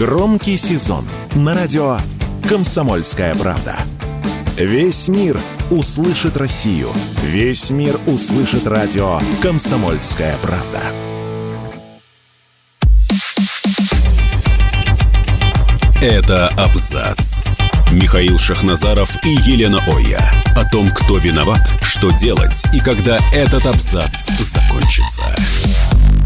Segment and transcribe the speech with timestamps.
[0.00, 1.98] Громкий сезон на радио
[2.48, 3.76] «Комсомольская правда».
[4.56, 5.38] Весь мир
[5.70, 6.88] услышит Россию.
[7.22, 10.80] Весь мир услышит радио «Комсомольская правда».
[16.00, 17.42] Это абзац.
[17.90, 20.32] Михаил Шахназаров и Елена Оя.
[20.56, 25.24] О том, кто виноват, что делать и когда этот абзац закончится.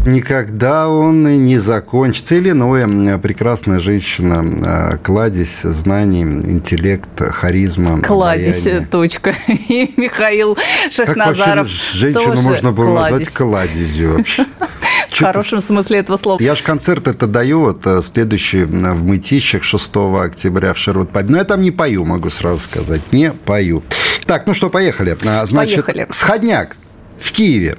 [0.05, 2.35] Никогда он и не закончится.
[2.35, 8.01] Или иное, прекрасная женщина, э, кладезь знаний, интеллект, харизма.
[8.01, 8.87] Кладезь, обаяние.
[8.87, 9.33] точка.
[9.47, 10.57] И Михаил
[10.91, 13.33] Шахназаров Как вообще женщину можно было назвать кладезь.
[13.33, 14.45] кладезью вообще?
[15.11, 16.41] В хорошем смысле этого слова.
[16.41, 21.09] Я же концерт это даю, вот э, следующий э, в Мытищах 6 октября в Шервуд
[21.09, 21.29] Паб.
[21.29, 23.01] Но я там не пою, могу сразу сказать.
[23.11, 23.81] Не пою.
[24.25, 25.15] Так, ну что, поехали.
[25.25, 26.07] А, Значит, Поехали.
[26.11, 26.75] сходняк
[27.19, 27.77] в Киеве.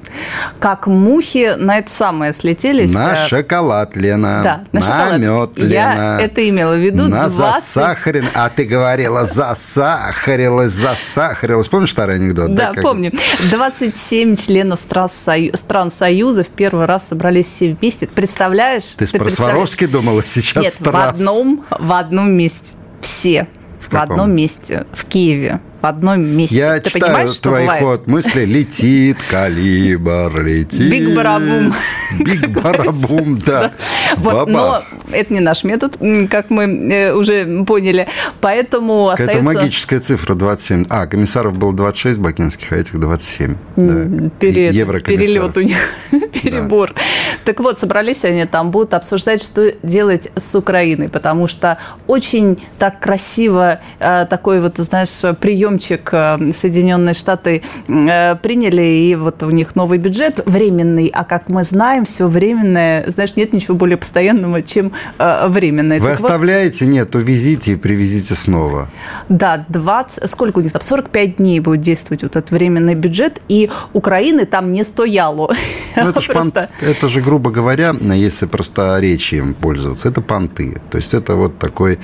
[0.61, 2.93] Как мухи на это самое слетелись.
[2.95, 4.41] На э, шоколад, Лена.
[4.43, 5.19] Да, на шоколад.
[5.19, 6.19] мед, Я Лена.
[6.21, 7.05] это имела в виду.
[7.09, 8.27] На 20 засахарен.
[8.35, 11.69] А ты говорила, засахарилась, засахарилась.
[11.69, 12.55] Помнишь старый анекдот?
[12.55, 13.13] Да, как- помню.
[13.51, 18.07] 27 членов стран, Сою- стран Союза в первый раз собрались все вместе.
[18.07, 18.95] Представляешь?
[18.97, 19.35] Ты, про представляешь?
[19.37, 20.93] Сваровский думала сейчас Нет, страс.
[20.93, 22.73] в одном, в одном месте.
[23.01, 23.47] Все.
[23.81, 24.13] В, каком?
[24.13, 24.87] одном месте.
[24.93, 25.61] В Киеве.
[25.81, 26.57] В одном месте.
[26.57, 27.83] Я Ты читаю понимаешь, что твой бывает?
[27.83, 28.45] ход мысли.
[28.45, 30.91] Летит калибр, летит.
[30.91, 31.75] Big badaboom.
[32.19, 33.73] Big badaboom, да.
[34.17, 35.97] Вот, но это не наш метод,
[36.31, 38.09] как мы э, уже поняли.
[38.41, 39.43] Поэтому Это остается...
[39.45, 40.87] магическая цифра 27.
[40.89, 43.55] А, комиссаров было 26 бакинских, а этих 27.
[43.77, 44.31] Да.
[44.41, 45.53] Пере- Еврокомиссаров.
[45.53, 45.77] перелет у них,
[46.43, 46.95] перебор.
[47.45, 53.01] Так вот, собрались они там, будут обсуждать, что делать с Украиной, потому что очень так
[53.01, 55.25] красиво э, такой вот, знаешь,
[55.77, 61.49] приемчик э, Соединенные Штаты э, приняли, и вот у них новый бюджет временный, а как
[61.49, 66.01] мы знаем, все временное, знаешь, нет ничего более постоянного, чем э, временное.
[66.01, 66.87] Вы Так вот, оставляете?
[66.87, 68.89] Нет, увезите и привезите снова.
[69.29, 73.71] да, 20, сколько у них там, 45 дней будет действовать вот этот временный бюджет, и
[73.93, 75.55] Украины там не стояло.
[75.97, 80.21] Ну, это, ж пон- Просто- это же, грубо говоря, если просто речи им пользоваться, это
[80.21, 80.77] понты.
[80.91, 81.99] То есть это вот такой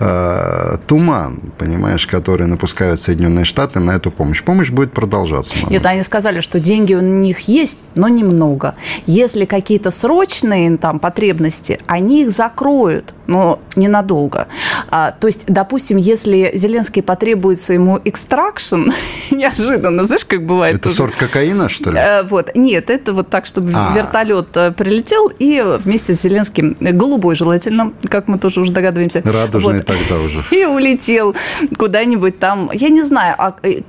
[0.00, 4.42] э, туман, понимаешь, который напускают Соединенные Штаты на эту помощь.
[4.42, 5.56] Помощь будет продолжаться.
[5.62, 8.74] на Нет, они сказали, что деньги у них есть, но немного.
[9.06, 14.46] Если какие-то срочные там потребности, они их закроют, но ненадолго.
[14.90, 18.90] А, то есть, допустим, если Зеленский потребуется ему экстракшн,
[19.30, 20.76] неожиданно, знаешь, как бывает.
[20.76, 20.96] Это тоже.
[20.96, 21.98] сорт кокаина, что ли?
[21.98, 22.50] Э, Вот.
[22.54, 23.92] Нет, это вот так, чтобы А.
[23.94, 29.22] вертолет э, прилетел и вместе с Зеленским, э, голубой желательно, как мы тоже уже догадываемся.
[29.24, 30.44] Радужный вот, тогда уже.
[30.50, 31.34] И улетел
[31.76, 32.70] куда-нибудь там.
[32.72, 33.82] Я не знаю, а э,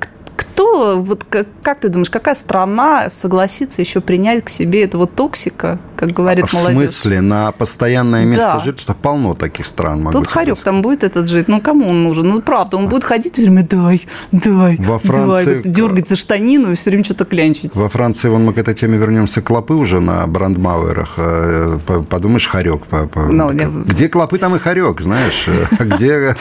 [0.61, 5.77] кто, вот как, как ты думаешь, какая страна согласится еще принять к себе этого токсика,
[5.95, 6.79] как говорит В молодежь?
[6.79, 8.59] смысле, на постоянное место Да.
[8.59, 10.01] жительства полно таких стран.
[10.01, 11.47] могу Тут Харек там будет этот жить.
[11.47, 12.27] Ну, кому он нужен?
[12.27, 16.71] Ну, правда, он будет ходить все время, дай, дай, Во Франции- вот дергать за штанину
[16.71, 17.75] и все время что-то клянчить.
[17.75, 21.13] Во Франции, вон мы к этой теме вернемся, клопы уже на брандмауэрах.
[21.17, 22.87] Э, по- Подумаешь, хорек.
[22.87, 25.47] по- по- Ну, я- Где клопы, там и хорек, знаешь.
[25.79, 26.35] А Где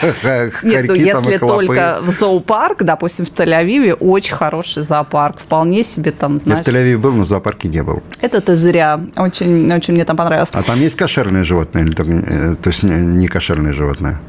[0.63, 1.65] ну хорьки, там и если клопы.
[1.67, 6.65] только в зоопарк, допустим, в Тель-Авиве очень хороший зоопарк, вполне себе там, Я в знаешь.
[6.65, 8.01] Тель-Авиве был, но в зоопарке не был.
[8.21, 8.99] Это ты зря.
[9.15, 10.49] Очень, очень мне там понравилось.
[10.53, 11.85] А там есть кошерные животные?
[11.85, 14.19] Или только, э, то есть не, кошерные животные?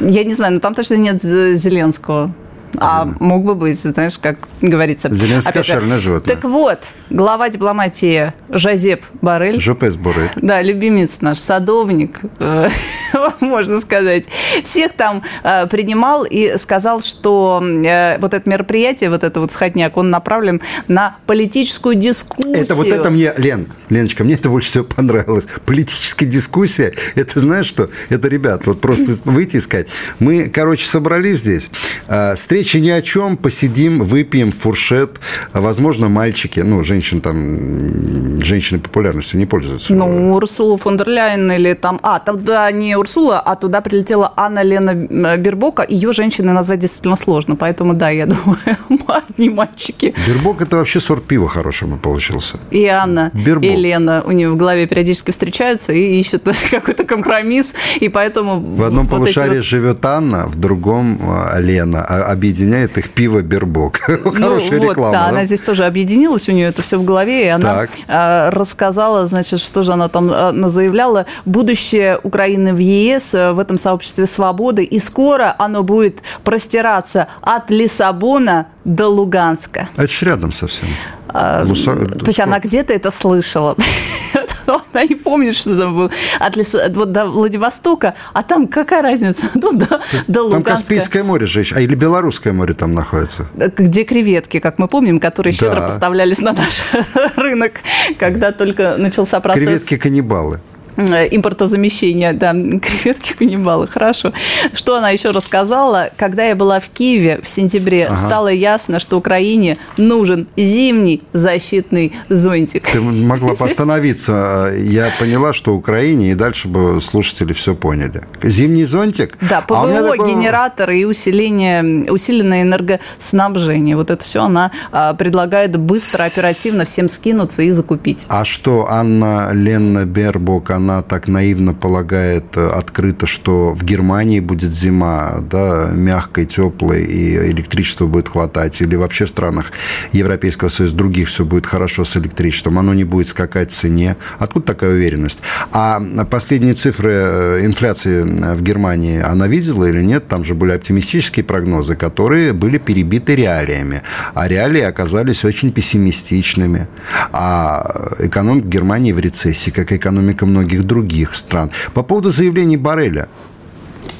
[0.00, 2.32] Я не знаю, но там точно нет Зеленского.
[2.78, 5.12] А мог бы быть, знаешь, как говорится.
[5.12, 6.34] Зеленский кошерное животное.
[6.34, 9.56] Так вот, глава дипломатии Жозеп Барель.
[9.56, 10.30] Из буры.
[10.36, 12.68] Да, любимец наш, садовник, э,
[13.40, 14.24] можно сказать.
[14.64, 19.96] Всех там э, принимал и сказал, что э, вот это мероприятие, вот это вот сходняк,
[19.96, 22.62] он направлен на политическую дискуссию.
[22.62, 25.46] Это вот это мне, Лен, Леночка, мне это больше всего понравилось.
[25.66, 27.90] Политическая дискуссия, это знаешь что?
[28.08, 29.88] Это, ребят, вот просто выйти и сказать.
[30.18, 31.70] Мы, короче, собрались здесь.
[32.06, 35.18] А, Встреча ни о чем, посидим, выпьем фуршет.
[35.52, 39.92] Возможно, мальчики, ну, женщин там, женщины популярностью не пользуются.
[39.92, 41.98] Ну, Урсула фон дер Ляйен или там...
[42.04, 45.84] А, туда не Урсула, а туда прилетела Анна Лена э, Бербока.
[45.88, 47.56] Ее женщиной назвать действительно сложно.
[47.56, 48.58] Поэтому, да, я думаю,
[49.08, 50.14] одни мальчики.
[50.28, 52.58] Бербок– это вообще сорт пива хороший бы получился.
[52.70, 53.64] И Анна, Бербок.
[53.64, 57.74] и Лена у нее в голове периодически встречаются и ищут какой-то компромисс.
[57.98, 58.60] И поэтому...
[58.60, 62.04] В одном вот полушарии вот- живет Анна, в другом а, Лена.
[62.04, 63.98] А объединяет их пиво Бербок.
[64.24, 65.12] Хорошая ну, вот, реклама.
[65.12, 65.28] да, да?
[65.28, 67.90] она здесь тоже объединилась, у нее это все в голове, и она Так.
[68.06, 73.58] э, рассказала, значит, что же она там э, заявляла, будущее Украины в ЕС э, в
[73.58, 79.88] этом сообществе свободы, и скоро оно будет простираться от Лиссабона до Луганска.
[79.96, 80.88] А Это же рядом совсем.
[81.28, 83.76] А, Луса- То есть она где-то это слышала.
[84.66, 89.46] она не помнит, что там был от Лиса, вот до Владивостока, а там какая разница?
[89.62, 93.46] Ну, до, до Там Каспийское море же, а или Белорусское море там находится.
[93.54, 95.86] Где креветки, как мы помним, которые щедро да.
[95.86, 96.82] поставлялись на наш
[97.36, 97.74] рынок,
[98.18, 99.62] когда только начался процесс...
[99.62, 100.58] Креветки-каннибалы.
[100.96, 102.52] Э, импортозамещения, да,
[102.82, 104.32] креветки каннибалы, хорошо.
[104.72, 106.10] Что она еще рассказала?
[106.16, 108.16] Когда я была в Киеве в сентябре, ага.
[108.16, 112.88] стало ясно, что Украине нужен зимний защитный зонтик.
[112.90, 114.72] Ты могла бы остановиться.
[114.76, 118.22] Я поняла, что Украине, и дальше бы слушатели все поняли.
[118.42, 119.38] Зимний зонтик?
[119.40, 120.28] Да, ПВО, а такое...
[120.28, 123.96] генераторы и усиление, усиленное энергоснабжение.
[123.96, 128.26] Вот это все она а, предлагает быстро, оперативно всем скинуться и закупить.
[128.28, 134.72] А что Анна Ленна Бербок, она так наивно полагает э, открыто, что в Германии будет
[134.72, 139.72] зима, да, мягкой, теплой, и электричества будет хватать, или вообще в странах
[140.12, 144.16] Европейского Союза других все будет хорошо с электричеством, оно не будет скакать в цене.
[144.38, 145.38] Откуда такая уверенность?
[145.72, 146.00] А
[146.30, 150.28] последние цифры э, инфляции в Германии она видела или нет?
[150.28, 154.02] Там же были оптимистические прогнозы, которые были перебиты реалиями.
[154.34, 156.88] А реалии оказались очень пессимистичными.
[157.32, 161.70] А экономика Германии в рецессии, как экономика многих многих других стран.
[161.94, 163.28] По поводу заявлений Барреля.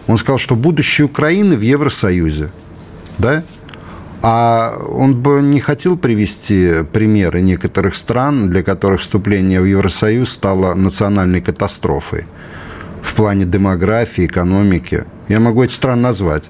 [0.06, 2.48] Он сказал, что будущее Украины в Евросоюзе.
[3.18, 3.42] Да?
[4.22, 10.74] А он бы не хотел привести примеры некоторых стран, для которых вступление в Евросоюз стало
[10.74, 12.24] национальной катастрофой
[13.02, 15.04] в плане демографии, экономики.
[15.28, 16.44] Я могу эти страны назвать.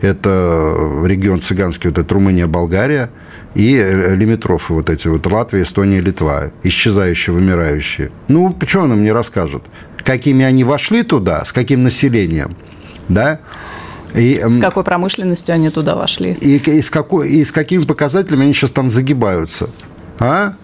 [0.00, 3.08] Это регион цыганский, вот это Румыния, Болгария–
[3.54, 8.10] и э, лимитрофы вот эти вот Латвия, Эстония, Литва, исчезающие, вымирающие.
[8.28, 9.62] Ну, что он нам не расскажет?
[10.04, 12.56] Какими они вошли туда, с каким населением,
[13.08, 13.40] да?
[14.14, 16.32] И, с какой промышленностью они туда вошли?
[16.40, 19.70] И, и, с какой, и с какими показателями они сейчас там загибаются?
[20.18, 20.54] А?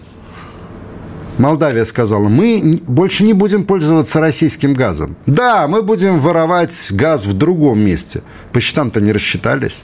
[1.39, 5.15] Молдавия сказала, мы больше не будем пользоваться российским газом.
[5.25, 8.21] Да, мы будем воровать газ в другом месте.
[8.51, 9.81] По счетам-то не рассчитались.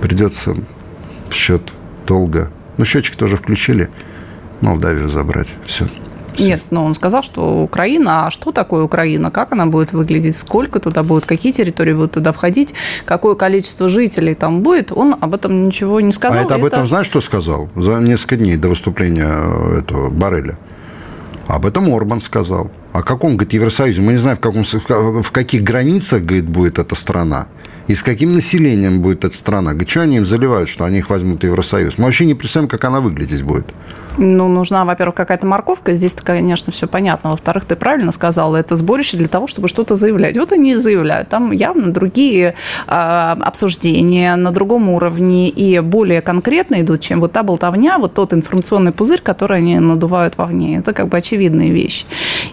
[0.00, 0.56] Придется
[1.32, 1.72] в счет
[2.06, 2.50] долга.
[2.76, 3.90] Ну, счетчик тоже включили.
[4.60, 5.48] Молдавию забрать.
[5.66, 5.88] Все.
[6.34, 6.48] Все.
[6.48, 10.80] Нет, но он сказал, что Украина, а что такое Украина, как она будет выглядеть, сколько
[10.80, 12.74] туда будет, какие территории будут туда входить,
[13.04, 16.40] какое количество жителей там будет, он об этом ничего не сказал.
[16.40, 17.68] А это об этом знаешь, что сказал?
[17.76, 20.58] За несколько дней до выступления э, этого Барреля.
[21.48, 22.70] Об этом Орбан сказал.
[22.92, 24.00] О каком, говорит, Евросоюзе?
[24.00, 27.48] Мы не знаем, в, каком, в каких границах, говорит, будет эта страна.
[27.92, 29.74] И с каким населением будет эта страна?
[29.86, 31.98] Что они им заливают, что они их возьмут в Евросоюз?
[31.98, 33.66] Мы вообще не представляем, как она выглядеть будет.
[34.18, 35.94] Ну, нужна, во-первых, какая-то морковка.
[35.94, 37.30] Здесь, конечно, все понятно.
[37.30, 40.36] Во-вторых, ты правильно сказала, это сборище для того, чтобы что-то заявлять.
[40.36, 41.28] Вот они и заявляют.
[41.28, 42.54] Там явно другие
[42.86, 48.34] э, обсуждения на другом уровне и более конкретно идут, чем вот та болтовня, вот тот
[48.34, 50.78] информационный пузырь, который они надувают вовне.
[50.78, 52.04] Это как бы очевидная вещь.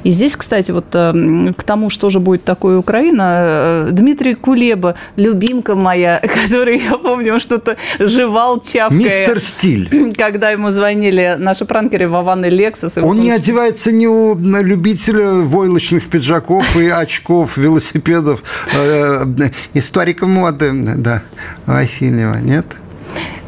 [0.03, 4.95] И здесь, кстати, вот э, к тому, что же будет такое Украина, э, Дмитрий Кулеба,
[5.29, 8.97] любимка моя, который, я помню, он что-то жевал, чавкая.
[8.97, 10.13] Мистер Стиль.
[10.17, 12.97] Когда ему звонили наши пранкеры Вован и Лексус.
[12.97, 18.43] Он не одевается ни у любителя войлочных пиджаков и очков, велосипедов,
[18.73, 19.25] э,
[19.73, 21.21] историка моды, да,
[21.65, 22.65] Васильева, нет?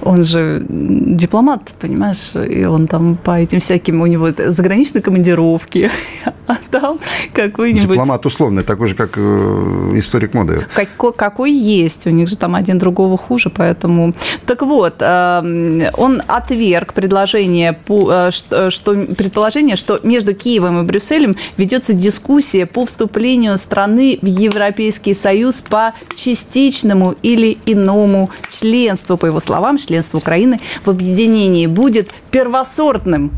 [0.04, 5.90] Он же дипломат, понимаешь, и он там по этим всяким, у него заграничные командировки,
[6.48, 7.00] а там
[7.34, 7.90] какой-нибудь...
[7.90, 10.66] Дипломат условный, такой же, как э, историк моды.
[10.74, 14.14] Какой, какой есть, у них же там один другого хуже, поэтому...
[14.46, 21.94] Так вот, э, он отверг предложение, э, что, предположение, что между Киевом и Брюсселем ведется
[21.94, 29.78] дискуссия по вступлению страны в Европейский Союз по частичному или иному членству, по его словам,
[29.92, 33.32] членство Украины в объединении будет первосортным.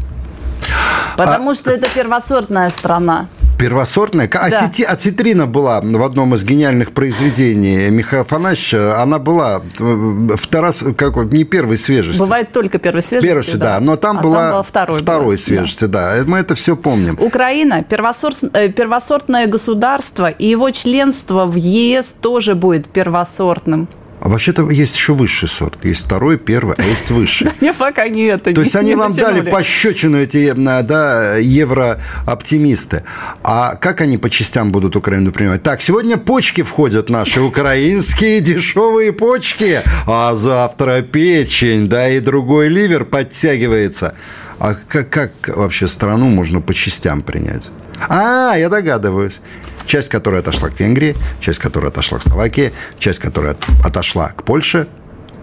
[1.17, 1.55] Потому а...
[1.55, 3.27] что это первосортная страна.
[3.57, 4.27] Первосортная?
[4.27, 4.39] Да.
[4.39, 4.83] Осети...
[4.83, 9.01] Осетрина была в одном из гениальных произведений Михаила Афанасьевича.
[9.01, 10.83] Она была э, второс...
[10.97, 11.15] как...
[11.31, 12.19] не первой свежести.
[12.19, 13.27] Бывает только первой свежести.
[13.27, 13.57] Первой, да.
[13.57, 13.79] да.
[13.79, 15.37] Но там, а была там была второй, второй была.
[15.37, 16.15] свежести, да.
[16.15, 16.23] да.
[16.25, 17.17] Мы это все помним.
[17.19, 18.43] Украина первосорт...
[18.53, 23.87] Э, первосортное государство, и его членство в ЕС тоже будет первосортным.
[24.23, 25.83] А вообще-то есть еще высший сорт.
[25.83, 27.51] Есть второй, первый, а есть высший.
[27.59, 28.53] Не, пока не это.
[28.53, 33.03] То есть они вам дали пощечину, эти да, еврооптимисты.
[33.43, 35.61] А как они по частям будут Украину принимать?
[35.61, 43.03] Так, сегодня почки входят наши украинские дешевые почки, а завтра печень, да, и другой ливер
[43.03, 44.15] подтягивается.
[44.57, 47.69] А как, как вообще страну можно по частям принять?
[48.07, 49.41] А, я догадываюсь
[49.85, 54.87] часть, которая отошла к Венгрии, часть, которая отошла к Словакии, часть, которая отошла к Польше,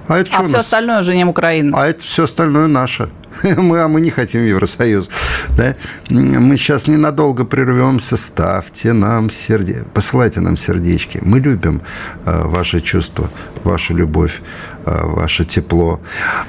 [0.08, 1.78] А, это а все остальное уже не Украина.
[1.80, 3.10] А это все остальное наше.
[3.56, 5.08] Мы, а мы не хотим Евросоюз.
[5.56, 5.76] Да?
[6.08, 8.16] Мы сейчас ненадолго прервемся.
[8.16, 9.84] Ставьте нам сердечки.
[9.94, 11.20] Посылайте нам сердечки.
[11.22, 11.82] Мы любим
[12.24, 13.30] э, ваши чувства,
[13.62, 14.40] вашу любовь,
[14.84, 16.00] э, ваше тепло.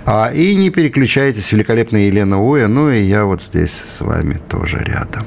[0.06, 1.52] А, и не переключайтесь.
[1.52, 2.68] Великолепная Елена Уя.
[2.68, 5.26] Ну и я вот здесь с вами тоже рядом.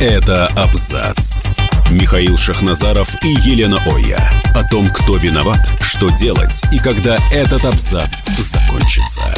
[0.00, 1.42] Это абзац.
[1.90, 4.20] Михаил Шахназаров и Елена Оя.
[4.54, 9.34] О том, кто виноват, что делать и когда этот абзац закончится.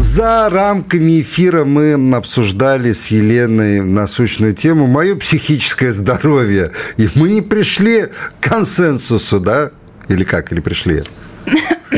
[0.00, 6.72] За рамками эфира мы обсуждали с Еленой насущную тему «Мое психическое здоровье».
[6.96, 9.70] И мы не пришли к консенсусу, да?
[10.08, 10.50] Или как?
[10.50, 11.04] Или пришли?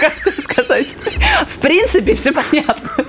[0.00, 0.96] Как сказать?
[1.46, 3.04] В принципе, все понятно.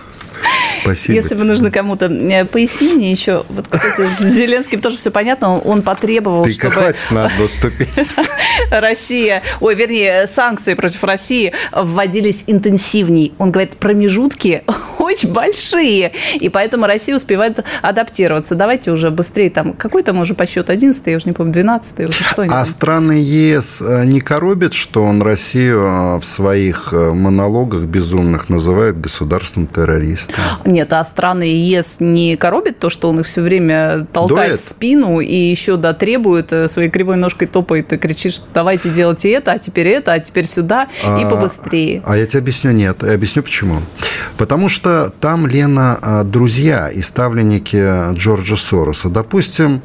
[0.81, 1.15] Спасибо.
[1.15, 5.81] Если бы нужно кому-то э, пояснение еще, вот, кстати, с Зеленским тоже все понятно, он
[5.81, 6.71] потребовал, Ты чтобы...
[6.71, 7.47] хватит на одну.
[8.71, 13.33] Россия, ой, вернее, санкции против России вводились интенсивней.
[13.37, 14.63] Он говорит, промежутки
[14.99, 18.55] очень большие, и поэтому Россия успевает адаптироваться.
[18.55, 21.99] Давайте уже быстрее, там, какой там уже по счету 11 я уже не помню, 12
[22.01, 27.83] уже что А страны ЕС э, не коробят, что он Россию э, в своих монологах
[27.83, 30.35] безумных называет государством террористом?
[30.69, 34.59] Нет, а страны ЕС не коробит то, что он их все время толкает Дует.
[34.59, 38.89] в спину и еще да, требует, э, своей кривой ножкой топает и кричит, что давайте
[38.89, 42.03] делайте это, а теперь это, а теперь сюда а, и побыстрее.
[42.05, 43.01] А я тебе объясню, нет.
[43.01, 43.81] Я объясню почему.
[44.37, 49.09] Потому что там, Лена, а, друзья и ставленники Джорджа Сороса.
[49.09, 49.81] Допустим,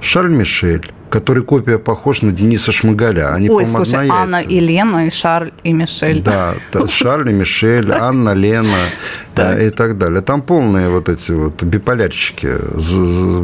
[0.00, 3.34] Шарль Мишель, который копия похож на Дениса Шмыгаля.
[3.34, 6.22] Они, Ой, слушай, Анна и Лена, и Шарль и Мишель.
[6.22, 6.54] Да,
[6.88, 8.68] Шарль и Мишель, Анна, Лена
[9.60, 10.20] и так далее.
[10.20, 12.48] Там полные вот эти вот биполярщики,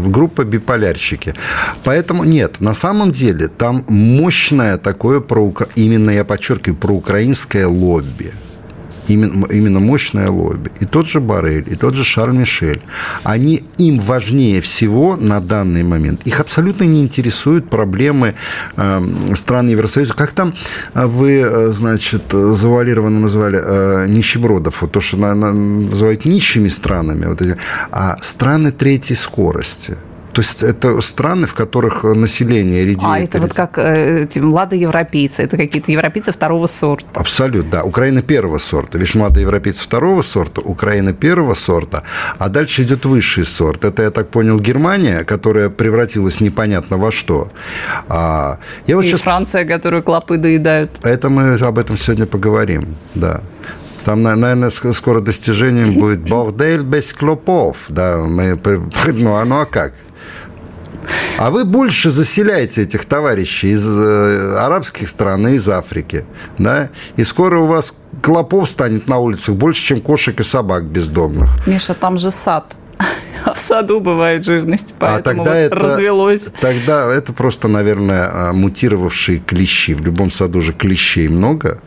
[0.08, 1.34] группа биполярщики.
[1.84, 5.22] Поэтому нет, на самом деле там мощное такое,
[5.76, 8.32] именно я подчеркиваю, проукраинское лобби
[9.08, 10.70] именно, именно мощное лобби.
[10.80, 12.82] И тот же Барель, и тот же Шарль Мишель,
[13.22, 16.26] они им важнее всего на данный момент.
[16.26, 18.34] Их абсолютно не интересуют проблемы
[18.76, 20.14] э, стран Евросоюза.
[20.14, 20.54] Как там
[20.94, 26.68] э, вы, э, значит, завуалированно назвали э, нищебродов, вот то, что на, на, называют нищими
[26.68, 27.56] странами, вот эти,
[27.90, 29.96] а страны третьей скорости–
[30.34, 33.04] то есть это страны, в которых население редеет.
[33.04, 37.20] А это вот как э, эти младоевропейцы, это какие-то европейцы второго сорта.
[37.20, 37.84] Абсолютно, да.
[37.84, 38.98] Украина первого сорта.
[38.98, 42.02] Видишь, младоевропейцы второго сорта, Украина первого сорта,
[42.38, 43.84] а дальше идет высший сорт.
[43.84, 47.52] Это, я так понял, Германия, которая превратилась непонятно во что.
[48.08, 49.20] А, я вот И сейчас...
[49.20, 50.90] Франция, которую клопы доедают.
[51.04, 53.40] Это мы об этом сегодня поговорим, да.
[54.04, 57.76] Там, наверное, скоро достижением будет бордель без клопов.
[57.88, 58.58] Да, мы,
[59.06, 59.94] ну, ну а как?
[61.38, 66.24] А вы больше заселяете этих товарищей из э, арабских стран и из Африки.
[66.58, 66.90] Да?
[67.16, 71.66] И скоро у вас клопов станет на улицах больше, чем кошек и собак бездомных.
[71.66, 72.76] Миша, там же сад.
[73.44, 76.48] А в саду бывает живность, а поэтому а тогда вот это, развелось.
[76.60, 79.94] Тогда это просто, наверное, а, мутировавшие клещи.
[79.94, 81.80] В любом саду же клещей много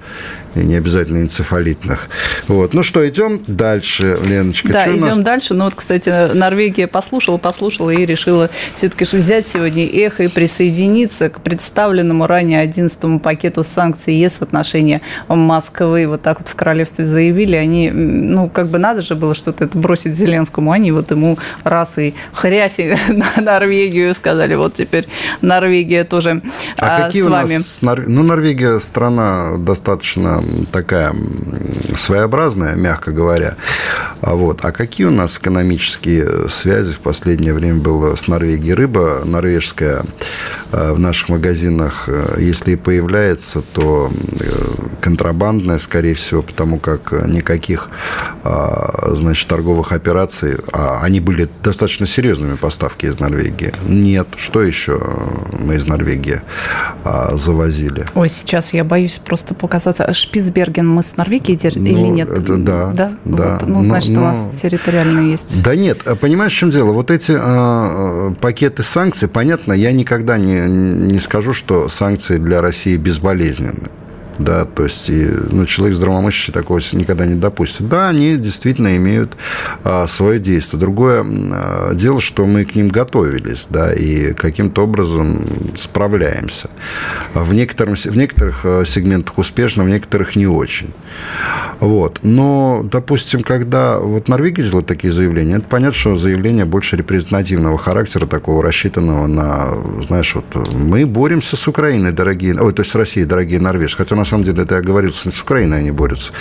[0.64, 2.10] не обязательно энцефалитных.
[2.48, 2.74] Вот.
[2.74, 4.70] Ну что, идем дальше, Леночка.
[4.70, 5.20] Да, идем нас...
[5.20, 5.54] дальше.
[5.54, 11.42] Ну вот, кстати, Норвегия послушала, послушала и решила все-таки взять сегодня эхо и присоединиться к
[11.42, 16.08] представленному ранее 11 пакету санкций ЕС в отношении Москвы.
[16.08, 17.56] Вот так вот в королевстве заявили.
[17.56, 20.72] Они, ну, как бы надо же было что-то это бросить Зеленскому.
[20.72, 25.08] Они вот ему раз и хряси на Норвегию сказали, вот теперь
[25.42, 26.42] Норвегия тоже
[26.78, 27.56] а, а какие с вами.
[27.56, 31.16] У нас, ну, Норвегия страна достаточно такая
[31.96, 33.56] своеобразная, мягко говоря.
[34.22, 34.66] А вот.
[34.66, 38.74] А какие у нас экономические связи в последнее время было с Норвегией?
[38.74, 40.06] Рыба норвежская
[40.72, 44.46] в наших магазинах, э, если и появляется, то э,
[45.02, 47.90] контрабандная, скорее всего, потому как никаких
[48.44, 53.74] значит, торговых операций, а они были достаточно серьезными поставки из Норвегии.
[53.86, 54.28] Нет.
[54.38, 55.00] Что еще
[55.52, 56.42] мы из Норвегии
[57.34, 58.06] завозили?
[58.16, 60.12] Ой, сейчас я боюсь просто показаться.
[60.14, 62.30] Шпицберген мы с Норвегией ну, или нет?
[62.30, 63.14] Это, да, да.
[63.26, 63.60] да.
[63.60, 65.64] Вот, ну, значит, но, у нас территориально есть.
[65.64, 66.92] Да нет, а понимаешь, в чем дело?
[66.92, 72.98] Вот эти э, пакеты санкций, понятно, я никогда не, не скажу, что санкции для России
[72.98, 73.90] безболезненны.
[74.40, 77.88] Да, то есть и, ну, человек здравомыслящий такого никогда не допустит.
[77.88, 79.36] Да, они действительно имеют
[79.84, 80.80] а, свое действие.
[80.80, 86.70] Другое а, дело, что мы к ним готовились, да, и каким-то образом справляемся.
[87.34, 90.94] В, некотором, в некоторых а, сегментах успешно, в некоторых не очень.
[91.80, 92.20] Вот.
[92.24, 98.26] Но, допустим, когда вот Норвегия сделала такие заявления, это понятно, что заявление больше репрезентативного характера,
[98.26, 99.70] такого рассчитанного на,
[100.02, 103.98] знаешь, вот мы боремся с Украиной, дорогие, ой, то есть с Россией, дорогие норвежцы.
[103.98, 106.32] Хотя, на самом деле, это я говорил, с Украиной они борются.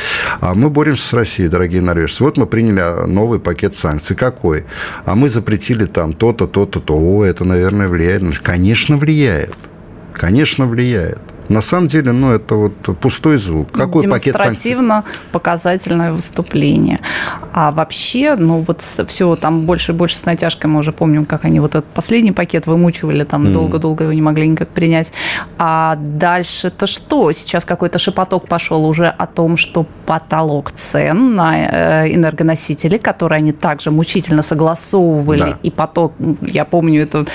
[0.40, 2.24] А мы боремся с Россией, дорогие норвежцы.
[2.24, 4.16] Вот мы приняли новый пакет санкций.
[4.16, 4.64] Какой?
[5.04, 6.94] А мы запретили там то-то, то-то, то.
[6.96, 8.38] О, это, наверное, влияет.
[8.40, 9.54] Конечно, влияет.
[10.12, 11.18] Конечно, влияет.
[11.48, 13.72] На самом деле, ну, это вот пустой звук.
[13.72, 14.76] Какой пакет санкций?
[15.32, 17.00] показательное выступление.
[17.52, 21.44] А вообще, ну, вот все там больше и больше с натяжкой, мы уже помним, как
[21.44, 24.06] они вот этот последний пакет вымучивали, там долго-долго mm.
[24.06, 25.12] его не могли никак принять.
[25.58, 27.32] А дальше-то что?
[27.32, 33.52] Сейчас какой-то шепоток пошел уже о том, что потолок цен на э, энергоносители, которые они
[33.52, 35.58] также мучительно согласовывали, да.
[35.62, 36.12] и поток,
[36.42, 37.26] я помню, это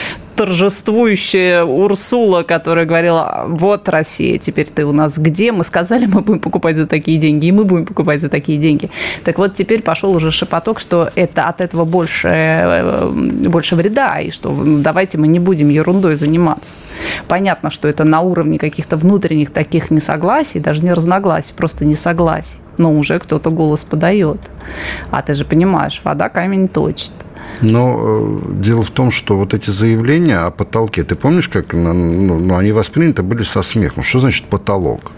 [0.41, 5.51] торжествующая Урсула, которая говорила, вот Россия, теперь ты у нас где?
[5.51, 8.89] Мы сказали, мы будем покупать за такие деньги, и мы будем покупать за такие деньги.
[9.24, 13.12] Так вот, теперь пошел уже шепоток, что это от этого больше, э,
[13.50, 16.77] больше вреда, и что давайте мы не будем ерундой заниматься.
[17.27, 22.57] Понятно, что это на уровне каких-то внутренних таких несогласий, даже не разногласий, просто несогласий.
[22.77, 24.39] Но уже кто-то голос подает.
[25.12, 27.12] А ты же понимаешь, вода камень точит.
[27.62, 31.93] Но э, дело в том, что вот эти заявления о потолке, ты помнишь, как ну,
[32.39, 34.03] ну, они восприняты были со смехом?
[34.03, 35.12] Что значит потолок?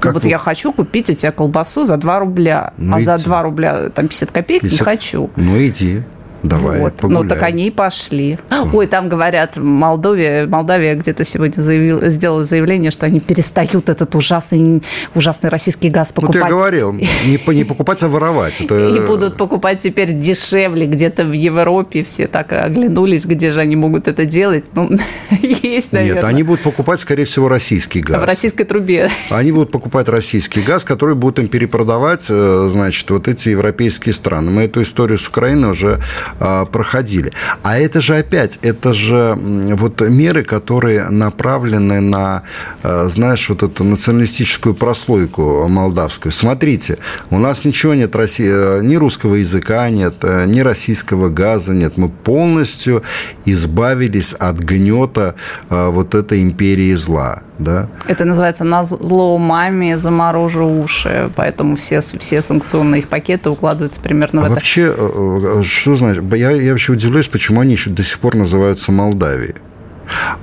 [0.00, 0.28] Как вот вы...
[0.28, 3.06] я хочу купить у тебя колбасу за 2 рубля, ну, а иди.
[3.06, 4.78] за 2 рубля там 50 копеек 50...
[4.78, 5.30] не хочу.
[5.36, 6.02] Ну иди.
[6.44, 7.02] Давай, вот.
[7.02, 8.38] Ну, так они и пошли.
[8.72, 14.82] Ой, там говорят, Молдовия, Молдавия где-то сегодня заявил, сделала заявление, что они перестают этот ужасный,
[15.14, 16.42] ужасный российский газ покупать.
[16.42, 18.60] Вот я говорил, не, не покупать, а воровать.
[18.60, 18.90] Это...
[18.90, 22.02] И будут покупать теперь дешевле где-то в Европе.
[22.02, 24.66] Все так оглянулись, где же они могут это делать.
[24.74, 24.90] Ну,
[25.40, 26.22] есть, наверное.
[26.22, 28.20] Нет, они будут покупать, скорее всего, российский газ.
[28.20, 29.10] В российской трубе.
[29.30, 34.50] Они будут покупать российский газ, который будут им перепродавать, э, значит, вот эти европейские страны.
[34.50, 36.00] Мы эту историю с Украиной уже
[36.38, 37.32] проходили.
[37.62, 42.42] А это же опять, это же вот меры, которые направлены на,
[42.82, 46.32] а, знаешь, вот эту националистическую прослойку молдавскую.
[46.32, 46.98] Смотрите,
[47.30, 51.96] у нас ничего нет, России, э, ни русского языка нет, э, ни российского газа нет.
[51.96, 53.02] Мы полностью
[53.44, 55.34] избавились от гнета
[55.68, 57.88] а, вот этой империи зла да.
[58.08, 64.40] Это называется «на зло маме заморожу уши», поэтому все, все санкционные их пакеты укладываются примерно
[64.40, 64.54] в а это.
[64.54, 66.24] Вообще, э, э, что значит?
[66.34, 69.54] Я, я вообще удивляюсь, почему они еще до сих пор называются Молдавией.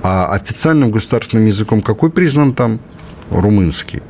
[0.02, 2.80] А официальным государственным языком какой признан там?
[3.30, 4.02] Румынский.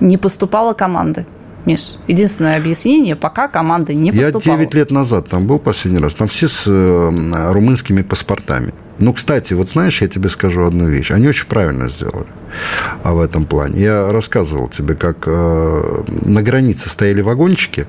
[0.00, 1.26] Не поступала команды.
[1.64, 4.58] Миш, единственное объяснение, пока команда не поступала.
[4.58, 6.14] Я 9 лет назад там был последний раз.
[6.14, 8.74] Там все с э, румынскими паспортами.
[8.98, 11.10] Ну, кстати, вот знаешь, я тебе скажу одну вещь.
[11.10, 12.26] Они очень правильно сделали
[13.02, 13.80] а в этом плане.
[13.80, 17.86] Я рассказывал тебе, как э, на границе стояли вагончики,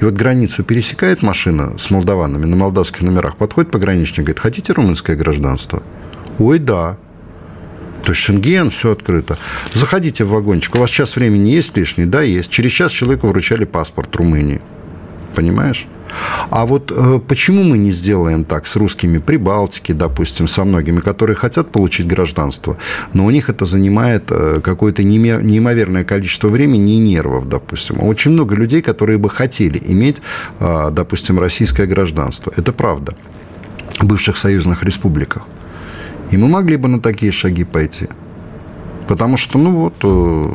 [0.00, 5.16] и вот границу пересекает машина с молдаванами на молдавских номерах, подходит пограничник, говорит, хотите румынское
[5.16, 5.82] гражданство?
[6.38, 6.96] Ой, да.
[8.04, 9.38] То есть Шенген, все открыто.
[9.74, 10.74] Заходите в вагончик.
[10.74, 12.04] У вас час времени есть лишний?
[12.04, 12.50] Да, есть.
[12.50, 14.60] Через час человеку вручали паспорт Румынии.
[15.34, 15.86] Понимаешь?
[16.50, 21.36] А вот э, почему мы не сделаем так с русскими Прибалтики, допустим, со многими, которые
[21.36, 22.76] хотят получить гражданство,
[23.14, 28.02] но у них это занимает э, какое-то неимоверное количество времени и нервов, допустим.
[28.02, 30.20] Очень много людей, которые бы хотели иметь,
[30.60, 32.52] э, допустим, российское гражданство.
[32.56, 33.14] Это правда.
[33.98, 35.42] В бывших союзных республиках.
[36.32, 38.08] И мы могли бы на такие шаги пойти.
[39.06, 40.50] Потому что, ну вот, э,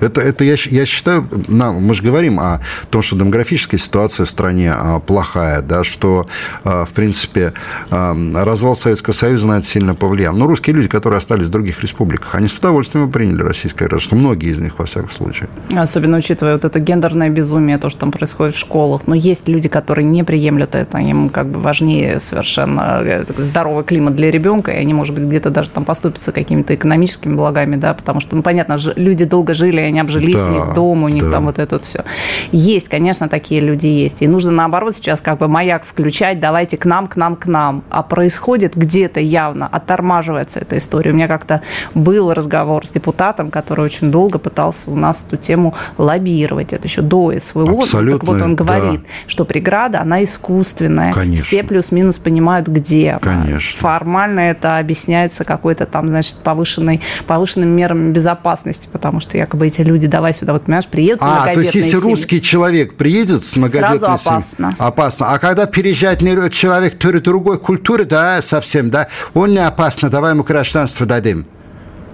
[0.00, 2.60] это, это я, я считаю, на, мы же говорим о
[2.90, 6.26] том, что демографическая ситуация в стране а, плохая, да, что,
[6.64, 7.52] а, в принципе,
[7.90, 10.34] а, развал Советского Союза на это сильно повлиял.
[10.34, 14.16] Но русские люди, которые остались в других республиках, они с удовольствием приняли российское гражданство.
[14.16, 15.48] Многие из них, во всяком случае.
[15.76, 19.06] Особенно учитывая вот это гендерное безумие, то, что там происходит в школах.
[19.06, 24.14] Но есть люди, которые не приемлют это, им как бы важнее совершенно э, здоровый климат
[24.14, 28.20] для ребенка, и они, может быть, где-то даже там поступятся какими-то экономическими благами, да, потому
[28.20, 31.32] что, ну, понятно, люди долго жили, они обжились, да, у них дом, у них да.
[31.32, 32.04] там вот это вот все.
[32.52, 34.22] Есть, конечно, такие люди есть.
[34.22, 37.84] И нужно, наоборот, сейчас как бы маяк включать, давайте к нам, к нам, к нам.
[37.90, 41.12] А происходит где-то явно, оттормаживается эта история.
[41.12, 41.62] У меня как-то
[41.94, 46.72] был разговор с депутатом, который очень долго пытался у нас эту тему лоббировать.
[46.72, 47.78] Это еще до СВО.
[47.78, 49.06] Абсолютно, так вот он говорит, да.
[49.26, 51.12] что преграда, она искусственная.
[51.12, 51.44] Конечно.
[51.44, 53.78] Все плюс-минус понимают, где Конечно.
[53.78, 59.86] Формально это объясняется какой-то там, значит, повышенной, повышенными мерами безопасности, потому что якобы эти эти
[59.86, 62.04] люди давай сюда, вот, понимаешь, приедут А, то есть если семьи.
[62.04, 64.72] русский человек приедет с многодетной Сразу опасно.
[64.72, 65.26] Семьей, опасно.
[65.32, 66.20] А когда переезжает
[66.52, 71.46] человек другой культуры, да, совсем, да, он не опасно, давай ему гражданство дадим.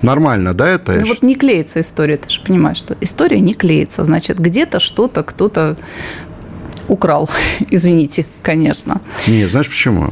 [0.02, 0.92] Нормально, да, это?
[0.92, 4.04] Ну, вот не клеится история, ты же понимаешь, что история не клеится.
[4.04, 5.76] Значит, где-то что-то кто-то
[6.88, 7.30] украл.
[7.70, 9.00] Извините, конечно.
[9.26, 10.10] Не, знаешь почему?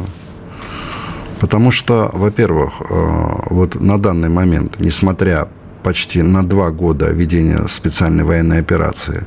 [1.38, 2.84] Потому что, во-первых, э,
[3.50, 5.48] вот на данный момент, несмотря
[5.84, 9.26] почти на два года ведения специальной военной операции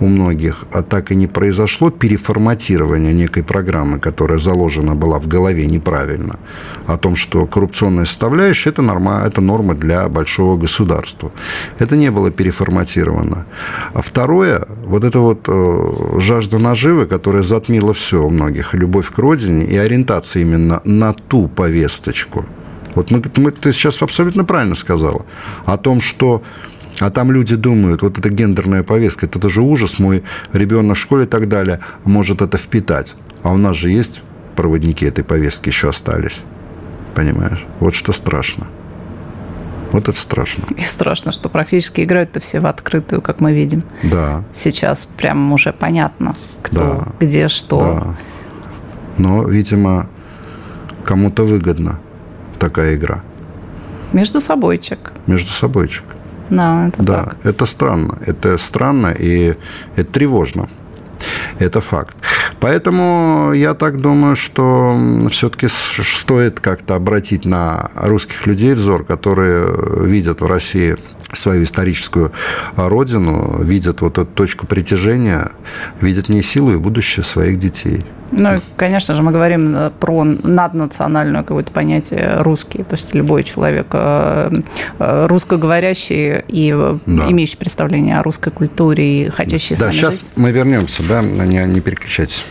[0.00, 5.66] у многих а так и не произошло переформатирование некой программы, которая заложена была в голове
[5.66, 6.38] неправильно,
[6.86, 11.30] о том, что коррупционная составляющая– это норма, это норма для большого государства.
[11.78, 13.44] Это не было переформатировано.
[13.94, 19.18] А второе, вот это вот э, жажда наживы, которая затмила все у многих, любовь к
[19.18, 22.44] родине и ориентация именно на ту повесточку–
[22.94, 25.24] вот мы, мы, ты сейчас абсолютно правильно сказала
[25.66, 26.42] о том, что
[27.00, 31.00] а там люди думают, вот эта гендерная повестка, это, это же ужас, мой ребенок в
[31.00, 33.14] школе и так далее может это впитать.
[33.42, 34.22] А у нас же есть
[34.56, 36.40] проводники этой повестки еще остались.
[37.14, 37.64] Понимаешь?
[37.78, 38.66] Вот что страшно.
[39.92, 40.64] Вот это страшно.
[40.76, 43.84] И страшно, что практически играют-то все в открытую, как мы видим.
[44.02, 44.44] Да.
[44.52, 47.08] Сейчас прям уже понятно, кто, да.
[47.20, 47.80] где, что.
[47.80, 48.18] Да.
[49.16, 50.08] Но, видимо,
[51.04, 52.00] кому-то выгодно
[52.58, 53.22] такая игра?
[54.12, 55.12] Между собойчик.
[55.26, 56.04] Между собойчик.
[56.50, 57.36] Да, это да, так.
[57.44, 58.18] это странно.
[58.24, 59.54] Это странно и
[59.96, 60.68] это тревожно.
[61.58, 62.16] Это факт.
[62.60, 64.96] Поэтому я так думаю, что
[65.30, 70.96] все-таки стоит как-то обратить на русских людей взор, которые видят в России
[71.32, 72.32] свою историческую
[72.76, 75.50] родину, видят вот эту точку притяжения,
[76.00, 78.04] видят не силу и будущее своих детей.
[78.30, 83.86] Ну, конечно же, мы говорим э, про наднациональное какое-то понятие русский, то есть любой человек
[83.92, 84.50] э,
[84.98, 86.72] э, русскоговорящий и
[87.06, 87.30] да.
[87.30, 90.30] имеющий представление о русской культуре и хотящий да, с нами сейчас жить.
[90.36, 92.44] мы вернемся, да, не, не переключайтесь.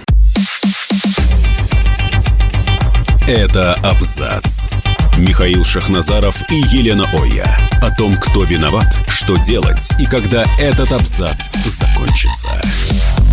[3.27, 4.69] Это абзац.
[5.17, 7.45] Михаил Шахназаров и Елена Оя.
[7.81, 13.26] О том, кто виноват, что делать и когда этот абзац закончится.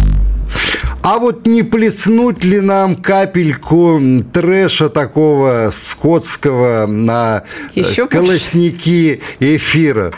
[1.04, 4.00] А вот не плеснуть ли нам капельку
[4.32, 9.56] трэша такого скотского на э, Еще колосники больше?
[9.56, 10.12] эфира?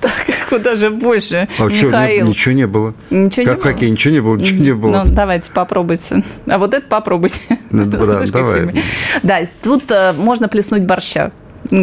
[0.00, 0.12] Так,
[0.48, 2.24] куда же больше, а Михаил?
[2.24, 2.94] Что, ничего не было.
[3.10, 3.72] Ничего как, не было?
[3.72, 3.90] Какие?
[3.90, 5.04] Ничего не было, ничего не было.
[5.04, 6.24] Ну, давайте попробуйте.
[6.46, 7.42] А вот это попробуйте.
[7.68, 8.82] Ну, да, давай.
[9.22, 11.32] Да, тут э, можно плеснуть борща.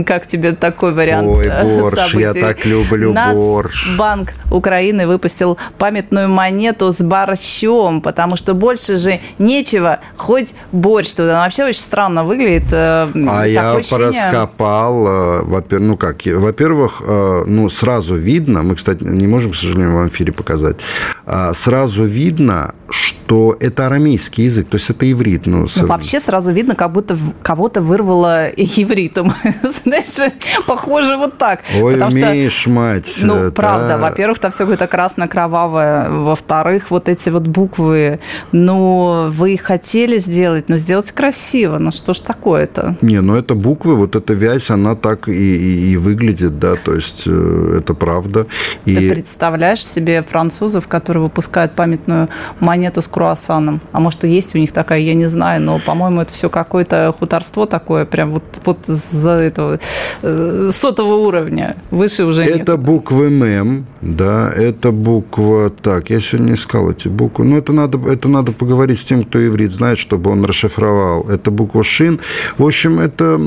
[0.05, 2.19] Как тебе такой вариант Ой, э, борщ, событий?
[2.19, 3.97] я так люблю борщ.
[3.97, 11.39] Банк Украины выпустил памятную монету с борщом, потому что больше же нечего, хоть борщ туда.
[11.39, 12.71] Вообще очень странно выглядит.
[12.71, 14.11] Э, а я ощущение...
[14.11, 20.07] пораскопал, э, ну как, во-первых, ну сразу видно, мы, кстати, не можем, к сожалению, в
[20.09, 20.77] эфире показать,
[21.25, 25.47] а, сразу видно, что это арамейский язык, то есть это иврит.
[25.47, 29.33] Ну, ну вообще сразу видно, как будто кого-то вырвало ивритом.
[29.63, 30.31] знаешь,
[30.65, 31.59] похоже вот так.
[31.77, 33.19] Ой, Потому умеешь, что, мать.
[33.21, 33.51] Ну, да.
[33.51, 38.19] правда, во-первых, там все какое-то красно-кровавое, во-вторых, вот эти вот буквы,
[38.53, 42.95] ну, вы хотели сделать, но сделать красиво, ну что ж такое-то?
[43.01, 46.93] Не, ну это буквы, вот эта вязь, она так и, и, и выглядит, да, то
[46.93, 48.47] есть э, это правда.
[48.85, 48.95] И...
[48.95, 52.29] Ты представляешь себе французов, которые выпускают памятную
[52.61, 53.81] монету с круассаном?
[53.91, 57.13] А может, и есть у них такая, я не знаю, но, по-моему, это все какое-то
[57.17, 59.79] хуторство такое, прям вот, вот за этого
[60.23, 61.75] Э, сотого уровня.
[61.91, 62.77] Выше уже Это некуда.
[62.77, 65.69] буквы ММ, да, это буква...
[65.69, 67.45] Так, я сегодня искал эти буквы.
[67.45, 71.29] Но это надо, это надо поговорить с тем, кто иврит знает, чтобы он расшифровал.
[71.29, 72.19] Это буква ШИН.
[72.57, 73.39] В общем, это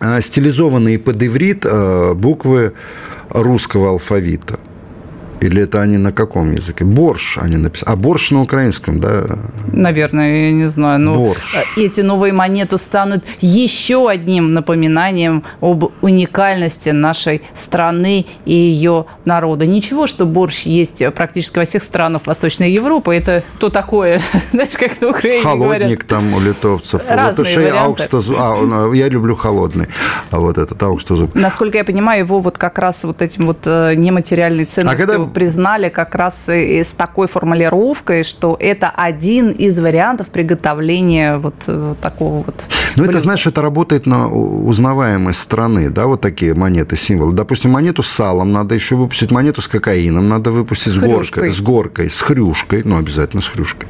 [0.00, 2.72] а, стилизованные под иврит а, буквы
[3.30, 4.58] русского алфавита.
[5.40, 6.84] Или это они на каком языке?
[6.84, 7.90] Борщ они написали.
[7.92, 9.24] А борщ на украинском, да?
[9.72, 11.00] Наверное, я не знаю.
[11.00, 11.54] Но ну, борщ.
[11.54, 19.66] Э, эти новые монеты станут еще одним напоминанием об уникальности нашей страны и ее народа.
[19.66, 23.14] Ничего, что борщ есть практически во всех странах Восточной Европы.
[23.14, 26.06] Это то такое, знаешь, как на Украине Холодник говорят.
[26.06, 27.02] там у литовцев.
[27.08, 28.08] Разные варианты.
[28.36, 29.86] А, я люблю холодный.
[30.30, 31.34] А вот этот аукстозуб.
[31.34, 35.04] Насколько я понимаю, его вот как раз вот этим вот э, нематериальной ценностью...
[35.04, 41.54] А когда признали как раз с такой формулировкой, что это один из вариантов приготовления вот,
[41.66, 42.64] вот такого вот.
[42.96, 47.32] Ну, это, знаешь, это работает на узнаваемость страны, да, вот такие монеты, символы.
[47.32, 51.50] Допустим, монету с салом надо еще выпустить, монету с кокаином надо выпустить, с, с горкой,
[51.50, 53.88] с горкой, с хрюшкой, ну, обязательно с хрюшкой.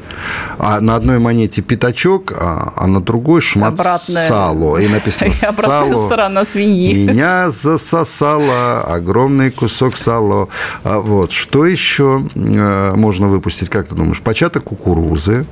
[0.59, 4.29] А на одной монете пятачок, а, а на другой шмат Обратная.
[4.29, 4.79] сало.
[4.79, 6.07] И написано сало.
[6.07, 7.09] сторона свиньи.
[7.09, 10.49] Меня засосало огромный кусок сала.
[10.85, 11.33] А вот.
[11.33, 14.21] Что еще э, можно выпустить, как ты думаешь?
[14.21, 15.47] Початок кукурузы.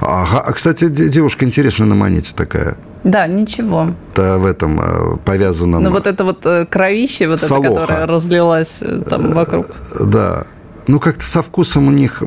[0.00, 0.40] Ага.
[0.40, 2.76] А, кстати, девушка интересная на монете такая.
[3.04, 3.90] Да, ничего.
[4.12, 5.78] Это в этом э, повязано.
[5.78, 7.68] Ну, вот это вот э, кровище, вот Солоха.
[7.68, 9.66] это, которое разлилось там вокруг.
[10.00, 10.44] Да.
[10.86, 12.22] Ну, как-то со вкусом у них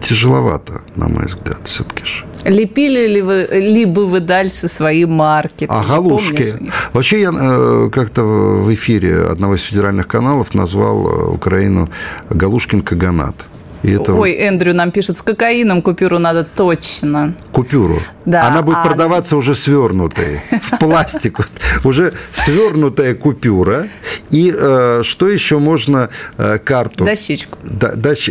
[0.00, 2.24] тяжеловато, на мой взгляд, все-таки же.
[2.44, 5.66] Лепили ли вы, либо вы дальше свои марки?
[5.68, 6.54] А галушки?
[6.92, 11.88] Вообще я э, как-то в эфире одного из федеральных каналов назвал э, Украину
[12.30, 13.46] Галушкин Каганат.
[13.82, 14.12] И это...
[14.14, 17.34] Ой, Эндрю нам пишет, с кокаином купюру надо точно.
[17.52, 18.00] Купюру?
[18.26, 18.46] Да.
[18.46, 18.84] Она будет а...
[18.84, 21.38] продаваться уже свернутой, в пластик.
[21.84, 23.88] Уже свернутая купюра.
[24.30, 27.04] И э, что еще можно э, карту?
[27.04, 27.58] Дощечку.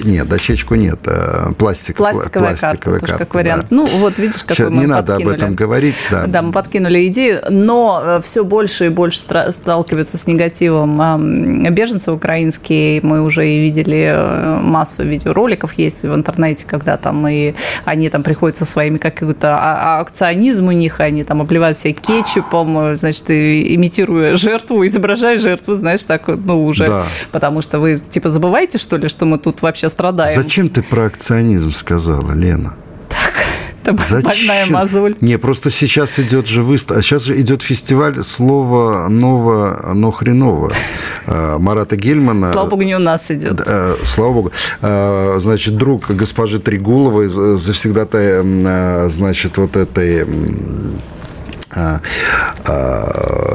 [0.04, 1.00] Нет, дощечку нет.
[1.06, 3.66] Э, пластик, пластиковая, пластиковая карта, как вариант.
[3.70, 6.06] Ну, вот видишь, как мы Не надо об этом говорить.
[6.12, 6.26] Да.
[6.28, 13.02] да, мы подкинули идею, но все больше и больше сталкиваются с негативом беженцы украинские.
[13.02, 17.54] Мы уже и видели массу видео роликов есть в интернете, когда там и
[17.86, 21.94] они там приходят со своими какой-то а, а акционизм у них, они там обливают себя
[21.94, 27.06] кетчупом, значит, имитируя жертву, изображая жертву, знаешь, так, ну, уже, да.
[27.32, 30.42] потому что вы, типа, забываете, что ли, что мы тут вообще страдаем?
[30.42, 32.76] Зачем ты про акционизм сказала, Лена?
[33.82, 34.30] Это Зачем?
[34.30, 35.16] больная мозоль.
[35.22, 40.72] Не, просто сейчас идет же выставка, сейчас же идет фестиваль слова ново, но хреново.
[41.26, 42.54] А, Марата Гельмана.
[42.54, 43.62] Слава богу, не у нас идет.
[43.66, 44.52] Э, слава богу.
[44.82, 50.26] А, значит, друг госпожи Трегуловой, завсегда-то, а, значит, вот этой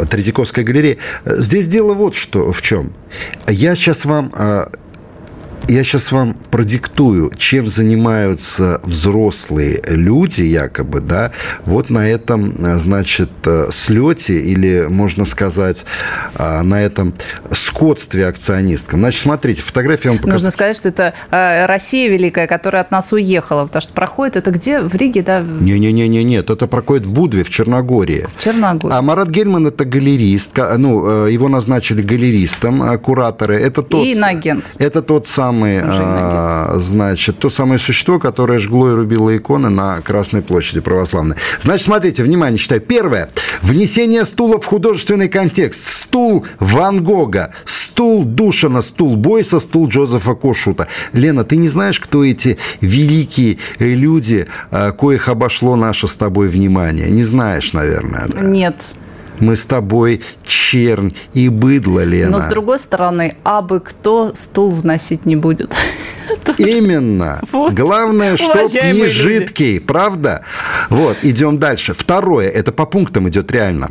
[0.08, 0.98] Третьяковской галереи.
[1.24, 2.92] Здесь дело вот что в чем.
[3.48, 4.32] Я сейчас вам
[5.68, 11.32] я сейчас вам продиктую, чем занимаются взрослые люди, якобы, да,
[11.64, 13.30] вот на этом, значит,
[13.70, 15.84] слете, или, можно сказать,
[16.34, 17.14] а, на этом
[17.50, 19.00] скотстве акционисткам.
[19.00, 20.36] Значит, смотрите, фотография вам показала.
[20.36, 24.80] Нужно сказать, что это Россия великая, которая от нас уехала, потому что проходит это где?
[24.80, 25.40] В Риге, да?
[25.40, 28.26] Не-не-не, нет, это проходит в Будве, в Черногории.
[28.36, 28.94] В Черногории.
[28.94, 33.60] А Марат Гельман– это галерист, ну, э, его назначили галеристом, кураторы.
[33.60, 34.72] Это тот, И инагент.
[34.78, 40.00] Это тот самый самый, а, значит, то самое существо, которое жгло и рубило иконы на
[40.00, 41.36] Красной площади православной.
[41.60, 42.80] Значит, смотрите, внимание, читаю.
[42.80, 43.30] Первое.
[43.62, 45.84] Внесение стула в художественный контекст.
[45.84, 50.88] Стул Ван Гога, стул Душина, стул Бойса, стул Джозефа Кошута.
[51.12, 57.10] Лена, ты не знаешь, кто эти великие люди, а, коих обошло наше с тобой внимание?
[57.10, 58.26] Не знаешь, наверное.
[58.28, 58.40] Да?
[58.40, 58.76] Нет
[59.40, 62.30] мы с тобой чернь и быдло, Лена.
[62.30, 65.74] Но с другой стороны, а бы кто стул вносить не будет.
[66.58, 67.40] Именно.
[67.52, 67.74] Вот.
[67.74, 70.42] Главное, чтоб не жидкий, правда?
[70.90, 71.94] Вот, идем дальше.
[71.94, 73.90] Второе, это по пунктам идет реально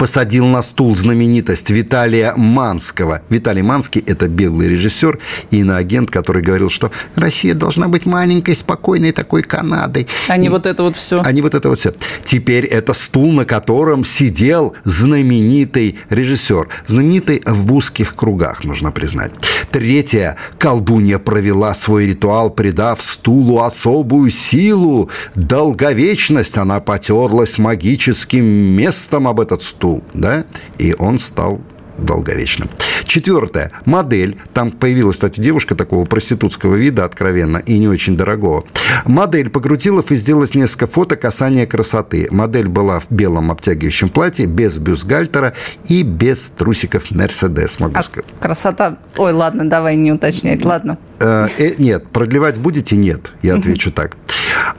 [0.00, 3.20] посадил на стул знаменитость Виталия Манского.
[3.28, 5.18] Виталий Манский– это белый режиссер
[5.50, 10.06] и иноагент, который говорил, что Россия должна быть маленькой, спокойной такой Канадой.
[10.28, 10.48] А не и...
[10.48, 11.20] вот это вот все.
[11.22, 11.92] А не вот это вот все.
[12.24, 16.68] Теперь это стул, на котором сидел знаменитый режиссер.
[16.86, 19.32] Знаменитый в узких кругах, нужно признать.
[19.70, 20.36] Третье.
[20.58, 25.10] Колдунья провела свой ритуал, придав стулу особую силу.
[25.34, 26.56] Долговечность.
[26.56, 30.44] Она потерлась магическим местом об этот стул стул, да,
[30.78, 31.60] и он стал
[31.98, 32.70] долговечным.
[33.04, 33.72] Четвертое.
[33.84, 34.38] Модель.
[34.54, 38.64] Там появилась, кстати, девушка такого проститутского вида, откровенно, и не очень дорогого.
[39.04, 42.26] Модель Погрутилов и сделать несколько фото касания красоты.
[42.30, 45.52] Модель была в белом обтягивающем платье, без бюстгальтера
[45.88, 48.30] и без трусиков Мерседес, могу а сказать.
[48.40, 48.96] красота...
[49.18, 50.96] Ой, ладно, давай не уточнять, ладно.
[51.18, 52.96] Э, э, нет, продлевать будете?
[52.96, 54.16] Нет, я отвечу так.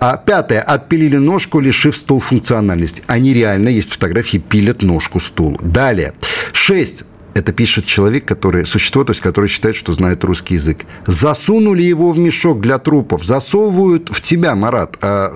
[0.01, 0.61] А пятое.
[0.61, 3.03] Отпилили ножку, лишив стул функциональности.
[3.05, 5.59] Они реально, есть фотографии, пилят ножку стул.
[5.61, 6.13] Далее.
[6.53, 7.03] Шесть
[7.35, 10.85] это пишет человек, который, существо, то есть который считает, что знает русский язык.
[11.05, 15.33] Засунули его в мешок для трупов, засовывают в тебя, Марат, а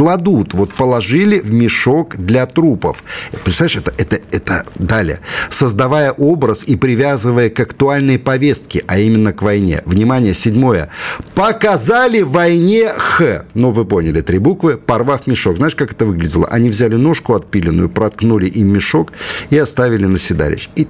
[0.00, 3.04] кладут, вот положили в мешок для трупов.
[3.44, 5.20] Представляешь, это, это, это далее.
[5.50, 9.82] Создавая образ и привязывая к актуальной повестке, а именно к войне.
[9.84, 10.88] Внимание, седьмое.
[11.34, 13.44] Показали войне Х.
[13.52, 15.58] Ну, вы поняли, три буквы, порвав мешок.
[15.58, 16.46] Знаешь, как это выглядело?
[16.46, 19.12] Они взяли ножку отпиленную, проткнули им мешок
[19.50, 20.70] и оставили на седалище.
[20.76, 20.88] И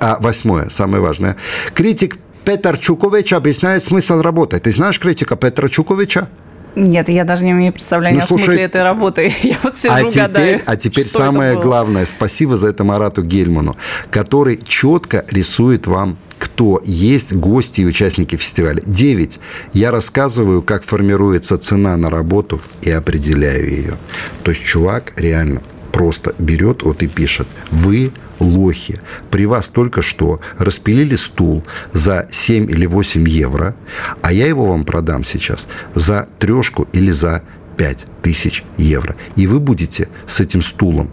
[0.00, 1.36] а восьмое, самое важное.
[1.72, 4.60] Критик Петр Чукович объясняет смысл работы.
[4.60, 6.28] Ты знаешь критика Петра Чуковича?
[6.76, 9.32] Нет, я даже не имею представления ну, слушай, о смысле этой работы.
[9.42, 12.04] Я вот сижу, а теперь, гадаю, А теперь самое главное.
[12.06, 13.76] Спасибо за это Марату Гельману,
[14.10, 18.82] который четко рисует вам кто есть гости и участники фестиваля.
[18.84, 19.38] Девять.
[19.72, 23.96] Я рассказываю, как формируется цена на работу и определяю ее.
[24.42, 27.46] То есть чувак реально просто берет вот и пишет.
[27.70, 29.00] Вы лохи.
[29.30, 33.74] При вас только что распилили стул за 7 или 8 евро,
[34.22, 37.42] а я его вам продам сейчас за трешку или за
[37.76, 39.16] 5 тысяч евро.
[39.36, 41.10] И вы будете с этим стулом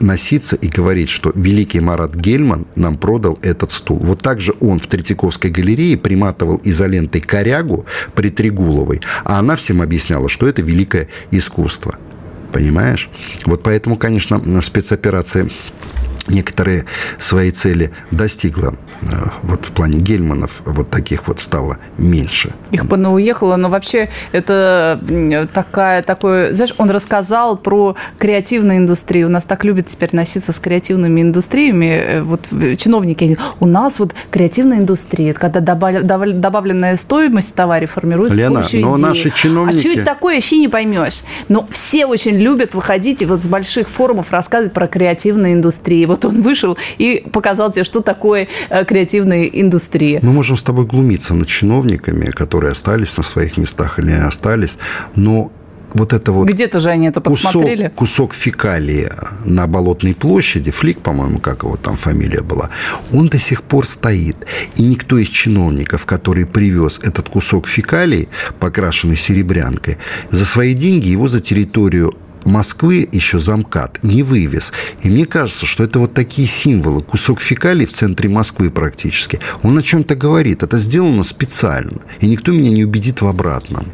[0.00, 3.98] носиться и говорить, что великий Марат Гельман нам продал этот стул.
[3.98, 9.82] Вот так же он в Третьяковской галерее приматывал изолентой корягу при Трегуловой, а она всем
[9.82, 11.96] объясняла, что это великое искусство.
[12.52, 13.08] Понимаешь?
[13.44, 15.48] Вот поэтому, конечно, спецоперация
[16.28, 16.86] некоторые
[17.18, 18.74] свои цели достигла.
[19.02, 22.52] Э, вот в плане Гельманов вот таких вот стало меньше.
[22.70, 25.00] Их уехало, но вообще это
[25.52, 26.52] такая, такой...
[26.52, 29.28] Знаешь, он рассказал про креативную индустрию.
[29.28, 32.00] У нас так любят теперь носиться с креативными индустриями.
[32.02, 32.46] Э, вот
[32.78, 38.96] чиновники, у нас вот креативная индустрия, когда добавленная стоимость в товаре формируется Лена, с но
[38.96, 39.02] идеи.
[39.02, 39.76] наши чиновники...
[39.76, 41.22] А что это такое, вообще не поймешь.
[41.48, 46.04] Но все очень любят выходить и вот с больших форумов рассказывать про креативные индустрии.
[46.10, 50.18] Вот он вышел и показал тебе, что такое э, креативная индустрия.
[50.22, 54.76] Мы можем с тобой глумиться над чиновниками, которые остались на своих местах или не остались,
[55.14, 55.52] но
[55.94, 56.48] вот это вот...
[56.48, 57.84] Где-то же они это подсмотрели.
[57.84, 59.08] Кусок, кусок фекалии
[59.44, 62.70] на Болотной площади, Флик, по-моему, как его там фамилия была,
[63.12, 64.46] он до сих пор стоит.
[64.76, 69.98] И никто из чиновников, который привез этот кусок фекалий, покрашенный серебрянкой,
[70.30, 74.72] за свои деньги его за территорию Москвы еще замкат не вывез.
[75.02, 77.02] И мне кажется, что это вот такие символы.
[77.02, 79.40] Кусок фекалий в центре Москвы практически.
[79.62, 80.62] Он о чем-то говорит.
[80.62, 82.00] Это сделано специально.
[82.20, 83.86] И никто меня не убедит в обратном.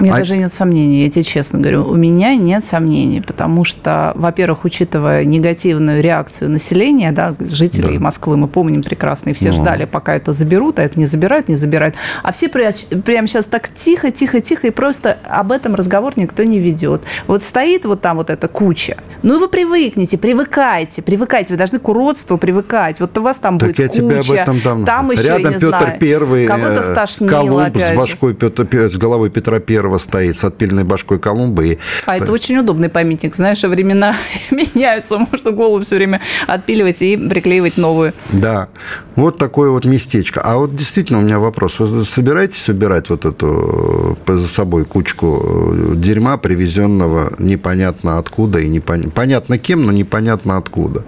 [0.00, 0.18] Мне а...
[0.18, 1.84] даже нет сомнений, я тебе честно говорю.
[1.88, 8.04] У меня нет сомнений, потому что, во-первых, учитывая негативную реакцию населения, да, жителей да.
[8.04, 9.54] Москвы, мы помним прекрасно, и все Но...
[9.54, 11.96] ждали, пока это заберут, а это не забирают, не забирают.
[12.22, 16.58] А все прямо сейчас так тихо, тихо, тихо, и просто об этом разговор никто не
[16.58, 17.04] ведет.
[17.26, 18.96] Вот стоит вот там вот эта куча.
[19.22, 21.54] Ну, и вы привыкнете, привыкайте, привыкайте.
[21.54, 23.00] Вы должны к уродству привыкать.
[23.00, 24.22] Вот у вас там так будет я куча.
[24.22, 27.96] Тебе об этом там, там еще, Рядом Петр знаю, Первый, кого-то э, стошнило, Колумб с
[27.96, 31.64] башкой Петр, с головой Петра Первого Кирова стоит с отпильной башкой Колумба.
[31.64, 31.78] И...
[32.06, 33.34] А это очень удобный памятник.
[33.34, 34.14] Знаешь, времена
[34.50, 38.12] меняются, можно голову все время отпиливать и приклеивать новую.
[38.32, 38.68] Да,
[39.16, 40.40] вот такое вот местечко.
[40.42, 41.78] А вот действительно у меня вопрос.
[41.78, 49.10] Вы собираетесь убирать вот эту за собой кучку э, дерьма, привезенного непонятно откуда и непонятно,
[49.10, 51.04] понятно кем, но непонятно откуда?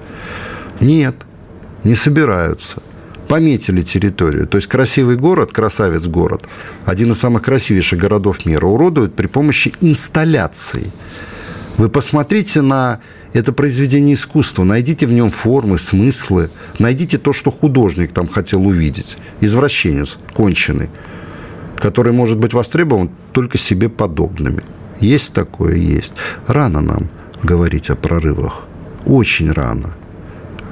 [0.80, 1.14] Нет,
[1.84, 2.82] не собираются
[3.30, 4.48] пометили территорию.
[4.48, 6.42] То есть красивый город, красавец город,
[6.84, 10.90] один из самых красивейших городов мира, уродуют при помощи инсталляций.
[11.76, 12.98] Вы посмотрите на
[13.32, 19.16] это произведение искусства, найдите в нем формы, смыслы, найдите то, что художник там хотел увидеть.
[19.40, 20.90] Извращенец конченый,
[21.76, 24.64] который может быть востребован только себе подобными.
[24.98, 25.76] Есть такое?
[25.76, 26.14] Есть.
[26.48, 27.08] Рано нам
[27.44, 28.64] говорить о прорывах.
[29.06, 29.94] Очень рано.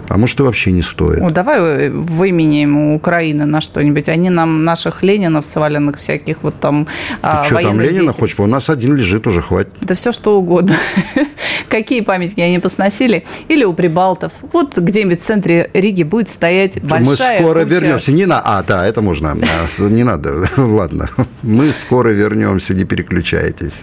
[0.09, 1.21] А может, и вообще не стоит.
[1.21, 4.09] Ну, давай э, выменяем Украины на что-нибудь.
[4.09, 6.93] Они нам наших Ленинов сваленных всяких вот там Ты
[7.23, 8.39] а, что, там Ленина хочешь?
[8.39, 9.73] У нас один лежит, уже хватит.
[9.81, 10.77] Да все что угодно.
[11.69, 13.25] Какие памятники они посносили?
[13.49, 14.33] Или у Прибалтов.
[14.53, 17.75] Вот где-нибудь в центре Риги будет стоять большая Мы скоро куча...
[17.75, 18.13] вернемся.
[18.13, 18.41] Не на...
[18.43, 19.33] А, да, это можно.
[19.33, 20.49] А, не надо.
[20.57, 21.09] Ладно.
[21.43, 23.83] Мы скоро вернемся, не переключайтесь.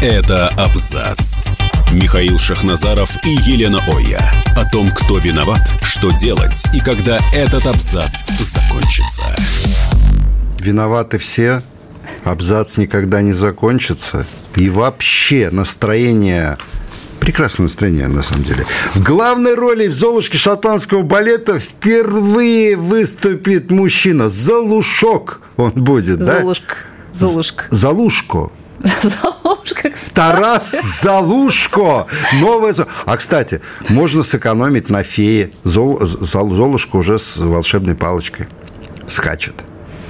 [0.00, 1.44] Это абзац
[1.94, 4.20] Михаил Шахназаров и Елена Оя.
[4.56, 9.22] О том, кто виноват, что делать и когда этот абзац закончится.
[10.58, 11.62] Виноваты все,
[12.24, 14.26] абзац никогда не закончится.
[14.56, 16.58] И вообще настроение
[17.20, 18.66] прекрасное настроение, на самом деле.
[18.94, 24.28] В главной роли в «Золушке» шотландского балета впервые выступит мужчина.
[24.28, 26.74] Залушок он будет, Золушка.
[27.12, 27.18] да?
[27.18, 27.64] Золушка.
[27.70, 28.50] Залушко.
[29.64, 30.14] Залушко, кстати.
[30.14, 32.06] Тарас Залушко.
[32.40, 32.74] Новое...
[33.06, 35.50] А, кстати, можно сэкономить на фее.
[35.64, 36.00] Зол...
[36.04, 38.46] Золушка уже с волшебной палочкой
[39.08, 39.54] скачет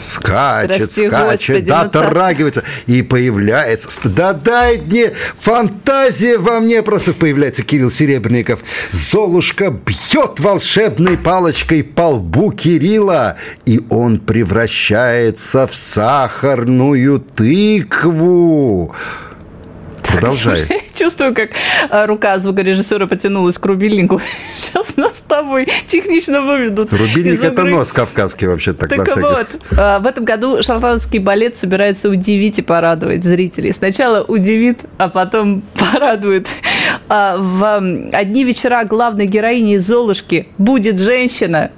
[0.01, 3.89] скачет, Прости, скачет, Господи, дотрагивается ну, и появляется.
[4.05, 8.61] Да дай мне, фантазия во мне просто появляется Кирилл Серебренников.
[8.91, 13.37] Золушка бьет волшебной палочкой по лбу Кирилла,
[13.67, 18.95] и он превращается в сахарную тыкву.
[20.15, 20.83] Продолжай.
[20.95, 21.51] Чувствую, как
[21.91, 24.21] а, рука звукорежиссера потянулась к рубильнику.
[24.59, 26.93] Сейчас нас с тобой технично выведут.
[26.93, 29.47] Рубильник– это нос кавказский вообще так, Так вот,
[29.77, 33.73] а, в этом году шотландский балет собирается удивить и порадовать зрителей.
[33.73, 36.49] Сначала удивит, а потом порадует.
[37.09, 41.71] А, в одни вечера главной героини Золушки будет женщина,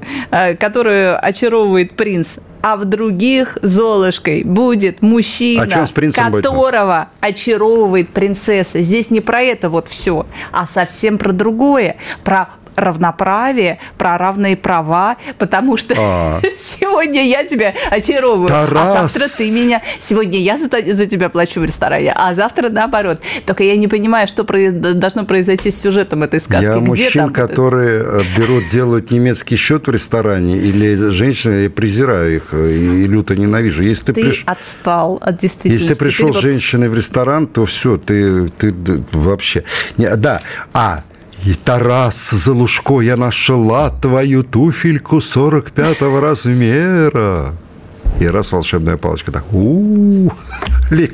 [0.59, 5.67] которую очаровывает принц а в других Золушкой будет мужчина, а
[6.13, 7.31] которого будет?
[7.33, 8.83] очаровывает принцесса.
[8.83, 15.16] Здесь не про это вот все, а совсем про другое, про равноправие, про равные права,
[15.38, 16.40] потому что а.
[16.58, 18.88] сегодня я тебя очаровываю, а Тарас.
[18.88, 19.83] а завтра ты меня.
[19.98, 23.20] Сегодня я за, за тебя плачу в ресторане, а завтра наоборот.
[23.44, 26.66] Только я не понимаю, что про, должно произойти с сюжетом этой сказки.
[26.66, 27.33] Я Где мужчин, там...
[27.33, 33.37] которые э, берут, делают немецкий счет в ресторане, или женщины, я презираю их и люто
[33.37, 33.83] ненавижу.
[33.83, 34.42] Если ты, ты приш...
[34.46, 35.83] отстал от действительности.
[35.83, 39.64] Если ты пришел с женщиной в ресторан, то все, ты, ты, ты вообще...
[39.96, 40.40] Не, да,
[40.72, 41.02] а
[41.47, 47.55] и Тарас Залушко, я нашла твою туфельку 45-го размера.
[48.19, 50.33] И раз волшебная палочка так, у, -у,
[50.90, 51.13] -у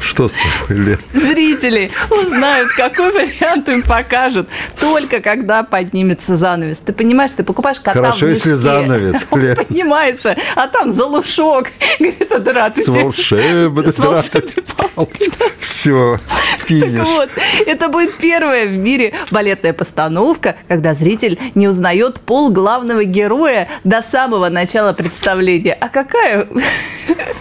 [0.00, 0.98] что с тобой, Лен?
[1.12, 4.48] Зрители узнают, какой вариант им покажут,
[4.80, 6.78] только когда поднимется занавес.
[6.78, 9.56] Ты понимаешь, ты покупаешь кота Хорошо, в если занавес, Он Лен.
[9.56, 11.72] поднимается, а там залушок.
[11.98, 12.92] Говорит, а здравствуйте.
[12.92, 15.28] С волшебной, С волшебной палкой.
[15.58, 16.18] Все,
[16.64, 16.98] финиш.
[16.98, 17.30] Так вот,
[17.66, 24.02] это будет первая в мире балетная постановка, когда зритель не узнает пол главного героя до
[24.02, 25.74] самого начала представления.
[25.74, 26.48] А какая?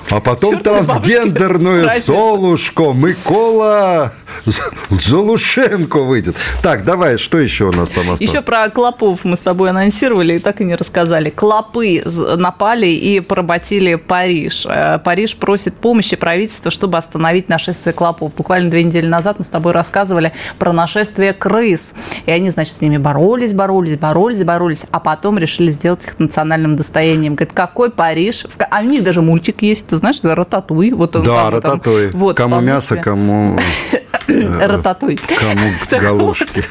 [0.09, 4.11] А потом трансгендерную Солушко, Микола
[4.89, 6.35] Золушенко выйдет.
[6.61, 8.21] Так, давай, что еще у нас там осталось?
[8.21, 11.31] Еще про клопов мы с тобой анонсировали и так и не рассказали.
[11.31, 12.03] Клопы
[12.37, 14.65] напали и поработили Париж.
[14.67, 18.35] Э, Париж просит помощи правительства, чтобы остановить нашествие клопов.
[18.35, 21.95] Буквально две недели назад мы с тобой рассказывали про нашествие крыс.
[22.25, 26.75] И они, значит, с ними боролись, боролись, боролись, боролись, а потом решили сделать их национальным
[26.75, 27.33] достоянием.
[27.35, 28.45] Говорит, какой Париж?
[28.69, 30.91] А у них даже мультик есть, ты знаешь, это Рататуй.
[30.91, 32.19] Вот он да, Рататуй рататуй.
[32.19, 33.59] Вот, кому мясо, кому...
[34.27, 35.19] Рататуй.
[35.37, 36.63] Кому галушки.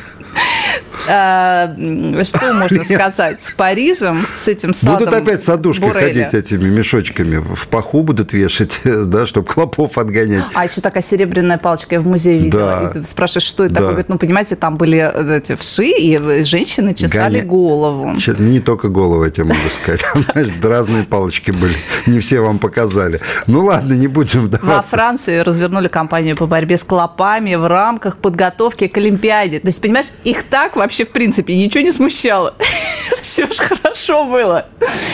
[1.08, 1.74] А,
[2.24, 7.68] что можно сказать с Парижем, с этим садом Будут опять садушкой ходить этими мешочками, в
[7.68, 10.44] паху будут вешать, да, чтобы клопов отгонять.
[10.54, 12.80] А еще такая серебряная палочка я в музее видела.
[12.82, 12.90] Да.
[12.90, 13.90] И ты спрашиваешь, что это такое?
[13.90, 18.14] Говорит, ну, понимаете, там были э, эти вши, и женщины чесали голову.
[18.38, 20.04] Не только голову, я тебе могу сказать.
[20.62, 21.74] Разные палочки были.
[22.06, 23.20] Не все вам показали.
[23.46, 24.50] Ну, ладно, не будем.
[24.62, 29.60] Во Франции развернули кампанию по борьбе с клопами в рамках подготовки к Олимпиаде.
[29.60, 32.54] То есть, понимаешь, их так вообще вообще, в принципе, ничего не смущало.
[33.20, 34.66] Все же хорошо было.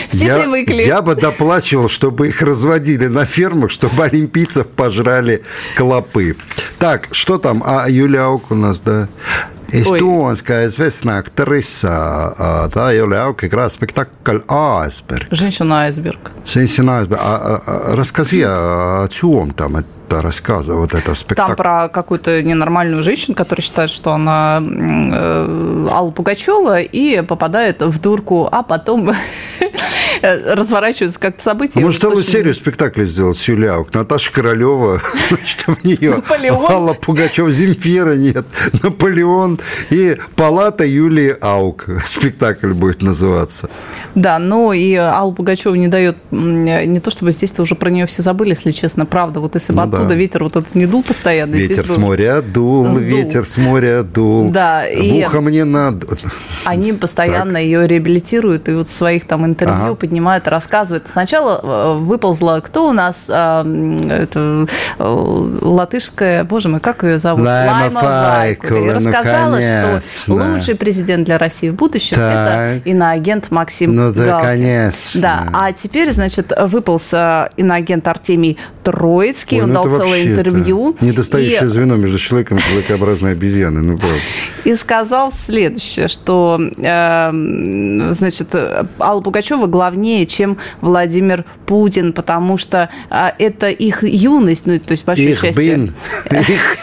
[0.09, 0.83] Все я, привыкли.
[0.83, 5.43] Я бы доплачивал, чтобы их разводили на фермах, чтобы олимпийцев пожрали
[5.75, 6.35] клопы.
[6.77, 7.63] Так, что там?
[7.65, 9.07] А, Юляук у нас, да.
[9.73, 15.27] Эстонская известная актриса, да, Юляук играет спектакль «Айсберг».
[15.31, 16.31] Женщина-айсберг.
[16.45, 17.21] Женщина-айсберг.
[17.23, 19.87] А, а, расскажи, о чем там это
[20.19, 21.47] рассказа, вот это спектакль.
[21.47, 28.01] Там про какую-то ненормальную женщину, которая считает, что она э, Алла Пугачева и попадает в
[28.01, 29.11] дурку, а потом
[30.21, 31.79] разворачиваются как-то события.
[31.79, 32.31] А может, целую очень...
[32.31, 33.93] серию спектаклей сделать с Аук?
[33.93, 36.71] Наташа Королева, значит, в нее Наполеон.
[36.71, 38.45] Алла Пугачева, Земфира нет,
[38.81, 39.59] Наполеон
[39.89, 41.87] и Палата Юлии Аук.
[42.05, 43.69] Спектакль будет называться.
[44.15, 48.21] Да, но и Алла Пугачева не дает, не то чтобы здесь-то уже про нее все
[48.21, 49.39] забыли, если честно, правда.
[49.39, 50.15] Вот если бы ну, оттуда да.
[50.15, 51.55] ветер вот этот не дул постоянно.
[51.55, 52.99] Ветер с моря дул, сдул.
[52.99, 54.51] ветер с моря дул.
[54.51, 54.87] Да.
[54.87, 56.07] И ухо мне надо.
[56.65, 57.61] Они постоянно так.
[57.61, 59.95] ее реабилитируют, и вот в своих там интервью ага.
[60.01, 61.07] Поднимают, рассказывают.
[61.07, 63.63] Сначала э, выползла, кто у нас, а,
[64.09, 64.65] это
[64.97, 67.45] э, латышская, боже мой, как ее зовут?
[67.45, 70.01] Лайма, Лайма И рассказала, конечно.
[70.01, 72.77] что лучший президент для России в будущем так.
[72.77, 74.47] это иноагент Максим Ну да, Галкин.
[74.47, 75.21] конечно.
[75.21, 80.97] Да, а теперь, значит, выполз иноагент Артемий Троицкий, Ой, он ну дал целое интервью.
[80.99, 81.67] Недостающее и...
[81.67, 84.17] звено между человеком и человекообразной обезьяной, ну правда.
[84.63, 88.55] И сказал следующее, что, э, значит,
[88.99, 95.05] Алла Пугачева главнее, чем Владимир Путин, потому что э, это их юность, ну, то есть,
[95.05, 95.59] большой их части...
[95.59, 95.93] Бин.
[96.31, 96.77] Их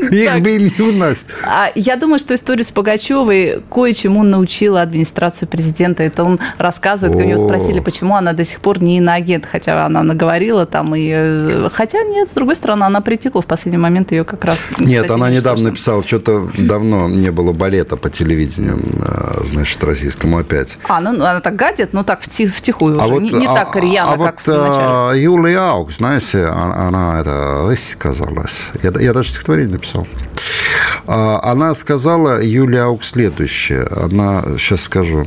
[0.10, 1.26] Их бы не у нас.
[1.44, 6.02] А я думаю, что историю с Пугачевой кое-чему научила администрацию президента.
[6.02, 10.02] Это он рассказывает, у него спросили, почему она до сих пор не иноагент, хотя она
[10.02, 10.94] наговорила там.
[10.94, 11.10] И...
[11.12, 14.58] Э, хотя нет, с другой стороны, она притихла в последний момент, ее как раз...
[14.78, 20.78] Нет, она недавно написала, что-то давно не было балета по телевидению, э, значит, российскому опять.
[20.88, 24.18] А, ну она так гадит, но так втихую а уже, не, а, так рьяно, а
[24.18, 25.22] как в начале.
[25.22, 28.70] Юлия Аук, знаете, она, это высказалась.
[28.82, 29.89] Я, я даже стихотворение написал.
[31.06, 33.86] А, она сказала, Юлия Аук, следующее.
[33.90, 35.26] Она, сейчас скажу.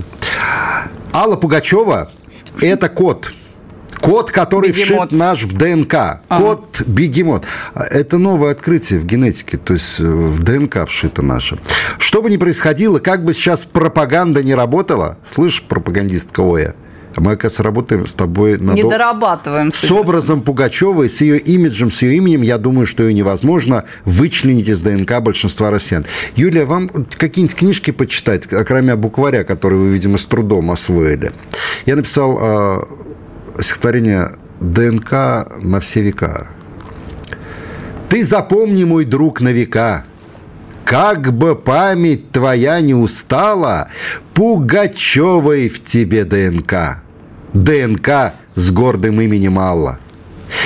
[1.13, 2.11] Алла Пугачева–
[2.61, 3.31] это кот–
[4.03, 5.09] Код, который бегемот.
[5.09, 5.93] вшит наш в ДНК.
[6.27, 6.43] Ага.
[6.43, 7.45] Код бегемот.
[7.73, 11.57] Это новое открытие в генетике, то есть э, в ДНК вшито наше.
[11.99, 16.75] Что бы ни происходило, как бы сейчас пропаганда не работала, слышь, пропагандистка Оя,
[17.21, 18.71] мы, оказывается, работаем с тобой на...
[18.71, 19.71] Не дорабатываем.
[19.71, 24.67] С образом Пугачевой, с ее имиджем, с ее именем, я думаю, что ее невозможно вычленить
[24.67, 26.05] из ДНК большинства россиян.
[26.35, 31.31] Юлия, вам какие-нибудь книжки почитать, кроме букваря, который вы, видимо, с трудом освоили?
[31.85, 32.87] Я написал а,
[33.59, 35.11] стихотворение «ДНК
[35.61, 36.47] на все века».
[38.09, 40.05] Ты запомни, мой друг, на века,
[40.85, 43.89] как бы память твоя не устала,
[44.33, 47.03] Пугачевой в тебе ДНК.
[47.53, 49.99] ДНК с гордым именем Алла.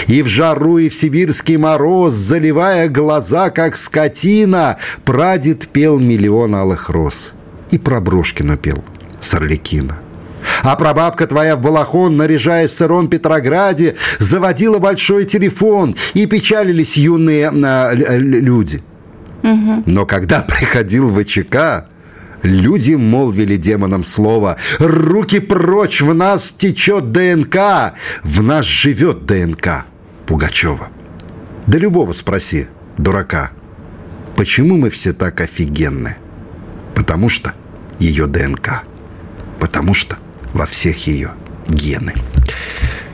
[0.07, 6.89] И в жару, и в сибирский мороз, заливая глаза, как скотина, прадед пел миллион алых
[6.89, 7.33] роз.
[7.71, 8.83] И про Брошкина пел,
[9.19, 9.99] Сарликина.
[10.63, 17.49] А прабабка твоя в балахон, наряжаясь в сыром Петрограде, заводила большой телефон, и печалились юные
[17.49, 18.81] а, люди.
[19.43, 19.83] Угу.
[19.85, 21.87] Но когда приходил ВЧК,
[22.43, 29.85] Люди молвили демонам слово «Руки прочь, в нас течет ДНК, в нас живет ДНК»
[30.25, 30.89] Пугачева.
[31.65, 32.67] Да любого спроси,
[32.97, 33.51] дурака,
[34.35, 36.17] почему мы все так офигенны?
[36.93, 37.53] Потому что
[37.99, 38.83] ее ДНК.
[39.59, 40.17] Потому что
[40.53, 41.31] во всех ее
[41.67, 42.13] гены.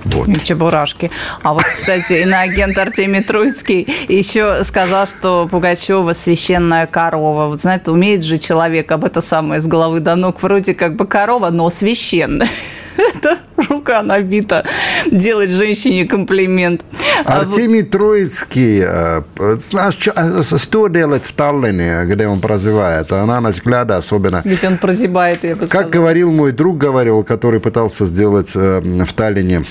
[0.05, 0.27] Вот.
[0.43, 1.11] Чебурашки.
[1.41, 7.47] А вот, кстати, иноагент Артемий Троицкий еще сказал, что Пугачева священная корова.
[7.47, 10.41] Вот знаете, умеет же человек об это самое с головы до ног.
[10.41, 12.49] Вроде как бы корова, но священная.
[12.97, 13.39] Это
[13.69, 14.65] рука набита
[15.11, 16.81] делать женщине комплимент.
[17.25, 23.11] А Артемий Троицкий, э, а, что делать в Таллине, где он прозевает?
[23.11, 24.41] А на взгляд особенно.
[24.43, 29.13] Ведь он прозябает, я бы Как говорил мой друг, говорил, который пытался сделать э, в
[29.13, 29.63] Таллине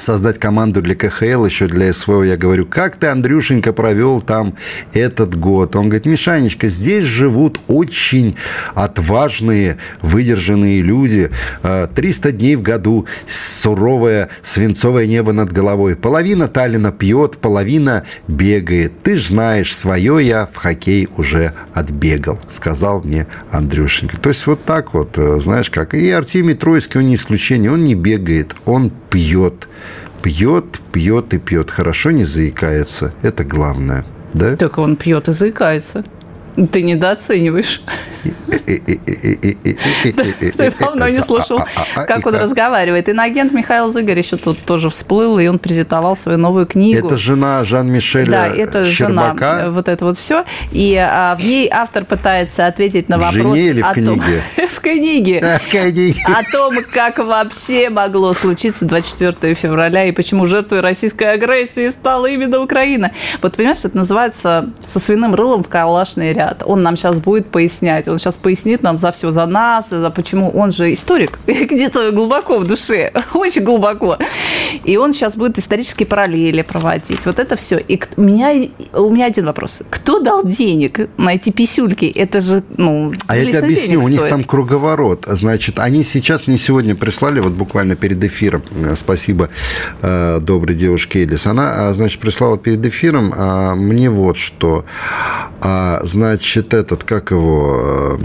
[0.00, 2.22] создать команду для КХЛ, еще для СВО.
[2.22, 4.54] Я говорю, как ты, Андрюшенька, провел там
[4.92, 5.76] этот год?
[5.76, 8.34] Он говорит, Мишанечка, здесь живут очень
[8.74, 11.30] отважные, выдержанные люди.
[11.94, 15.96] 300 э, дней в году, суровое свинцовое небо над головой.
[15.96, 19.02] Половина Таллина пьет, половина бегает.
[19.02, 24.18] Ты ж знаешь, свое я в хоккей уже отбегал, сказал мне Андрюшенька.
[24.18, 25.94] То есть вот так вот, э, знаешь как.
[25.94, 29.68] И Артемий Троицкий, он не исключение, он не бегает, он пьет
[30.22, 31.70] пьет, пьет и пьет.
[31.70, 33.12] Хорошо не заикается.
[33.22, 34.04] Это главное.
[34.34, 34.56] Да?
[34.56, 36.04] Так он пьет и заикается.
[36.66, 37.82] Ты недооцениваешь.
[38.66, 41.60] Ты давно не слышал,
[41.94, 43.08] как он разговаривает.
[43.08, 47.06] Иноагент Михаил Зыгорь еще тут тоже всплыл, и он презентовал свою новую книгу.
[47.06, 49.34] Это жена Жан-Мишеля Да, это жена.
[49.68, 50.44] Вот это вот все.
[50.72, 53.34] И а, в ней автор пытается ответить на вопрос...
[53.34, 54.42] В жене или в книге?
[54.70, 55.58] В книге.
[56.26, 62.60] О том, как вообще могло случиться 24 февраля, и почему жертвой российской агрессии стала именно
[62.60, 63.12] Украина.
[63.42, 66.49] Вот понимаешь, это называется «Со свиным рылом в калашный ряд».
[66.64, 68.08] Он нам сейчас будет пояснять.
[68.08, 72.58] Он сейчас пояснит нам за все за нас, за почему он же историк, где-то глубоко
[72.58, 74.18] в душе, очень глубоко.
[74.84, 77.26] И он сейчас будет исторические параллели проводить.
[77.26, 77.78] Вот это все.
[77.78, 79.82] И у меня, у меня один вопрос.
[79.90, 82.04] Кто дал денег на эти писюльки?
[82.04, 85.24] Это же, ну, А я тебе объясню, у них там круговорот.
[85.26, 89.50] Значит, они сейчас мне сегодня прислали, вот буквально перед эфиром, э, спасибо
[90.02, 93.32] э, доброй девушке Элис, она, э, значит, прислала перед эфиром
[93.76, 94.84] мне вот что.
[95.62, 96.29] Значит,
[96.74, 98.18] этот, как его,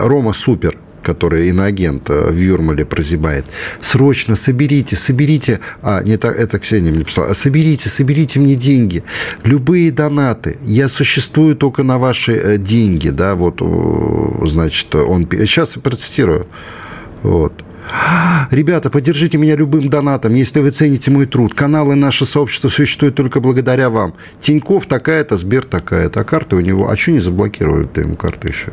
[0.00, 3.44] Рома Супер, который иноагент э, в Юрмале прозябает,
[3.80, 9.02] срочно соберите, соберите, а, не так, это Ксения мне писала, соберите, соберите мне деньги,
[9.44, 13.60] любые донаты, я существую только на ваши э, деньги, да, вот,
[14.48, 16.46] значит, он, сейчас процитирую,
[17.22, 17.52] вот,
[18.50, 21.54] Ребята, поддержите меня любым донатом, если вы цените мой труд.
[21.54, 24.14] Каналы наше сообщество существует только благодаря вам.
[24.40, 26.20] Тиньков такая-то, Сбер такая-то.
[26.20, 26.90] А карта у него...
[26.90, 28.72] А что не заблокировали ты ему карты еще?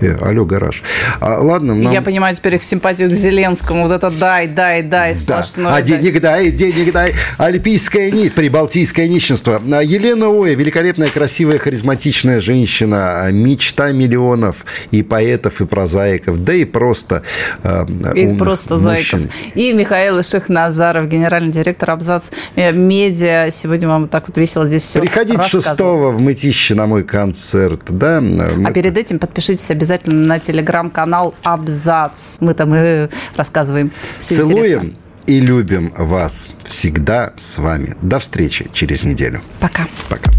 [0.00, 0.82] Э, алло, гараж.
[1.20, 1.92] А, ладно, нам...
[1.92, 3.82] Я понимаю теперь их симпатию к Зеленскому.
[3.86, 5.66] Вот это дай, дай, дай сплошное.
[5.66, 5.76] Да.
[5.76, 7.14] А денег дай, денег дай.
[7.38, 9.60] Альпийская нить, прибалтийское нищенство.
[9.72, 13.28] А Елена Оя, великолепная, красивая, харизматичная женщина.
[13.30, 16.42] Мечта миллионов и поэтов, и прозаиков.
[16.42, 17.22] Да и просто
[17.62, 17.84] э,
[18.14, 19.20] И просто мужчин.
[19.20, 19.34] зайков.
[19.54, 23.50] И Михаил Шехназаров, генеральный директор Абзац э, Медиа.
[23.50, 27.82] Сегодня вам так вот весело здесь все Приходите 6 в Мытище на мой концерт.
[27.88, 28.22] Да?
[28.64, 32.36] А перед этим подпишитесь обязательно на телеграм-канал Абзац.
[32.40, 34.98] Мы там и рассказываем все Целуем интересно.
[35.26, 36.48] и любим вас.
[36.64, 37.96] Всегда с вами.
[38.00, 39.42] До встречи через неделю.
[39.58, 39.86] Пока.
[40.08, 40.30] Пока.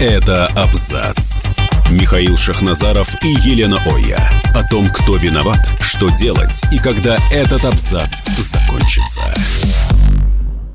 [0.00, 1.42] Это Абзац.
[1.90, 4.20] Михаил Шахназаров и Елена Оя.
[4.54, 9.34] О том, кто виноват, что делать и когда этот абзац закончится.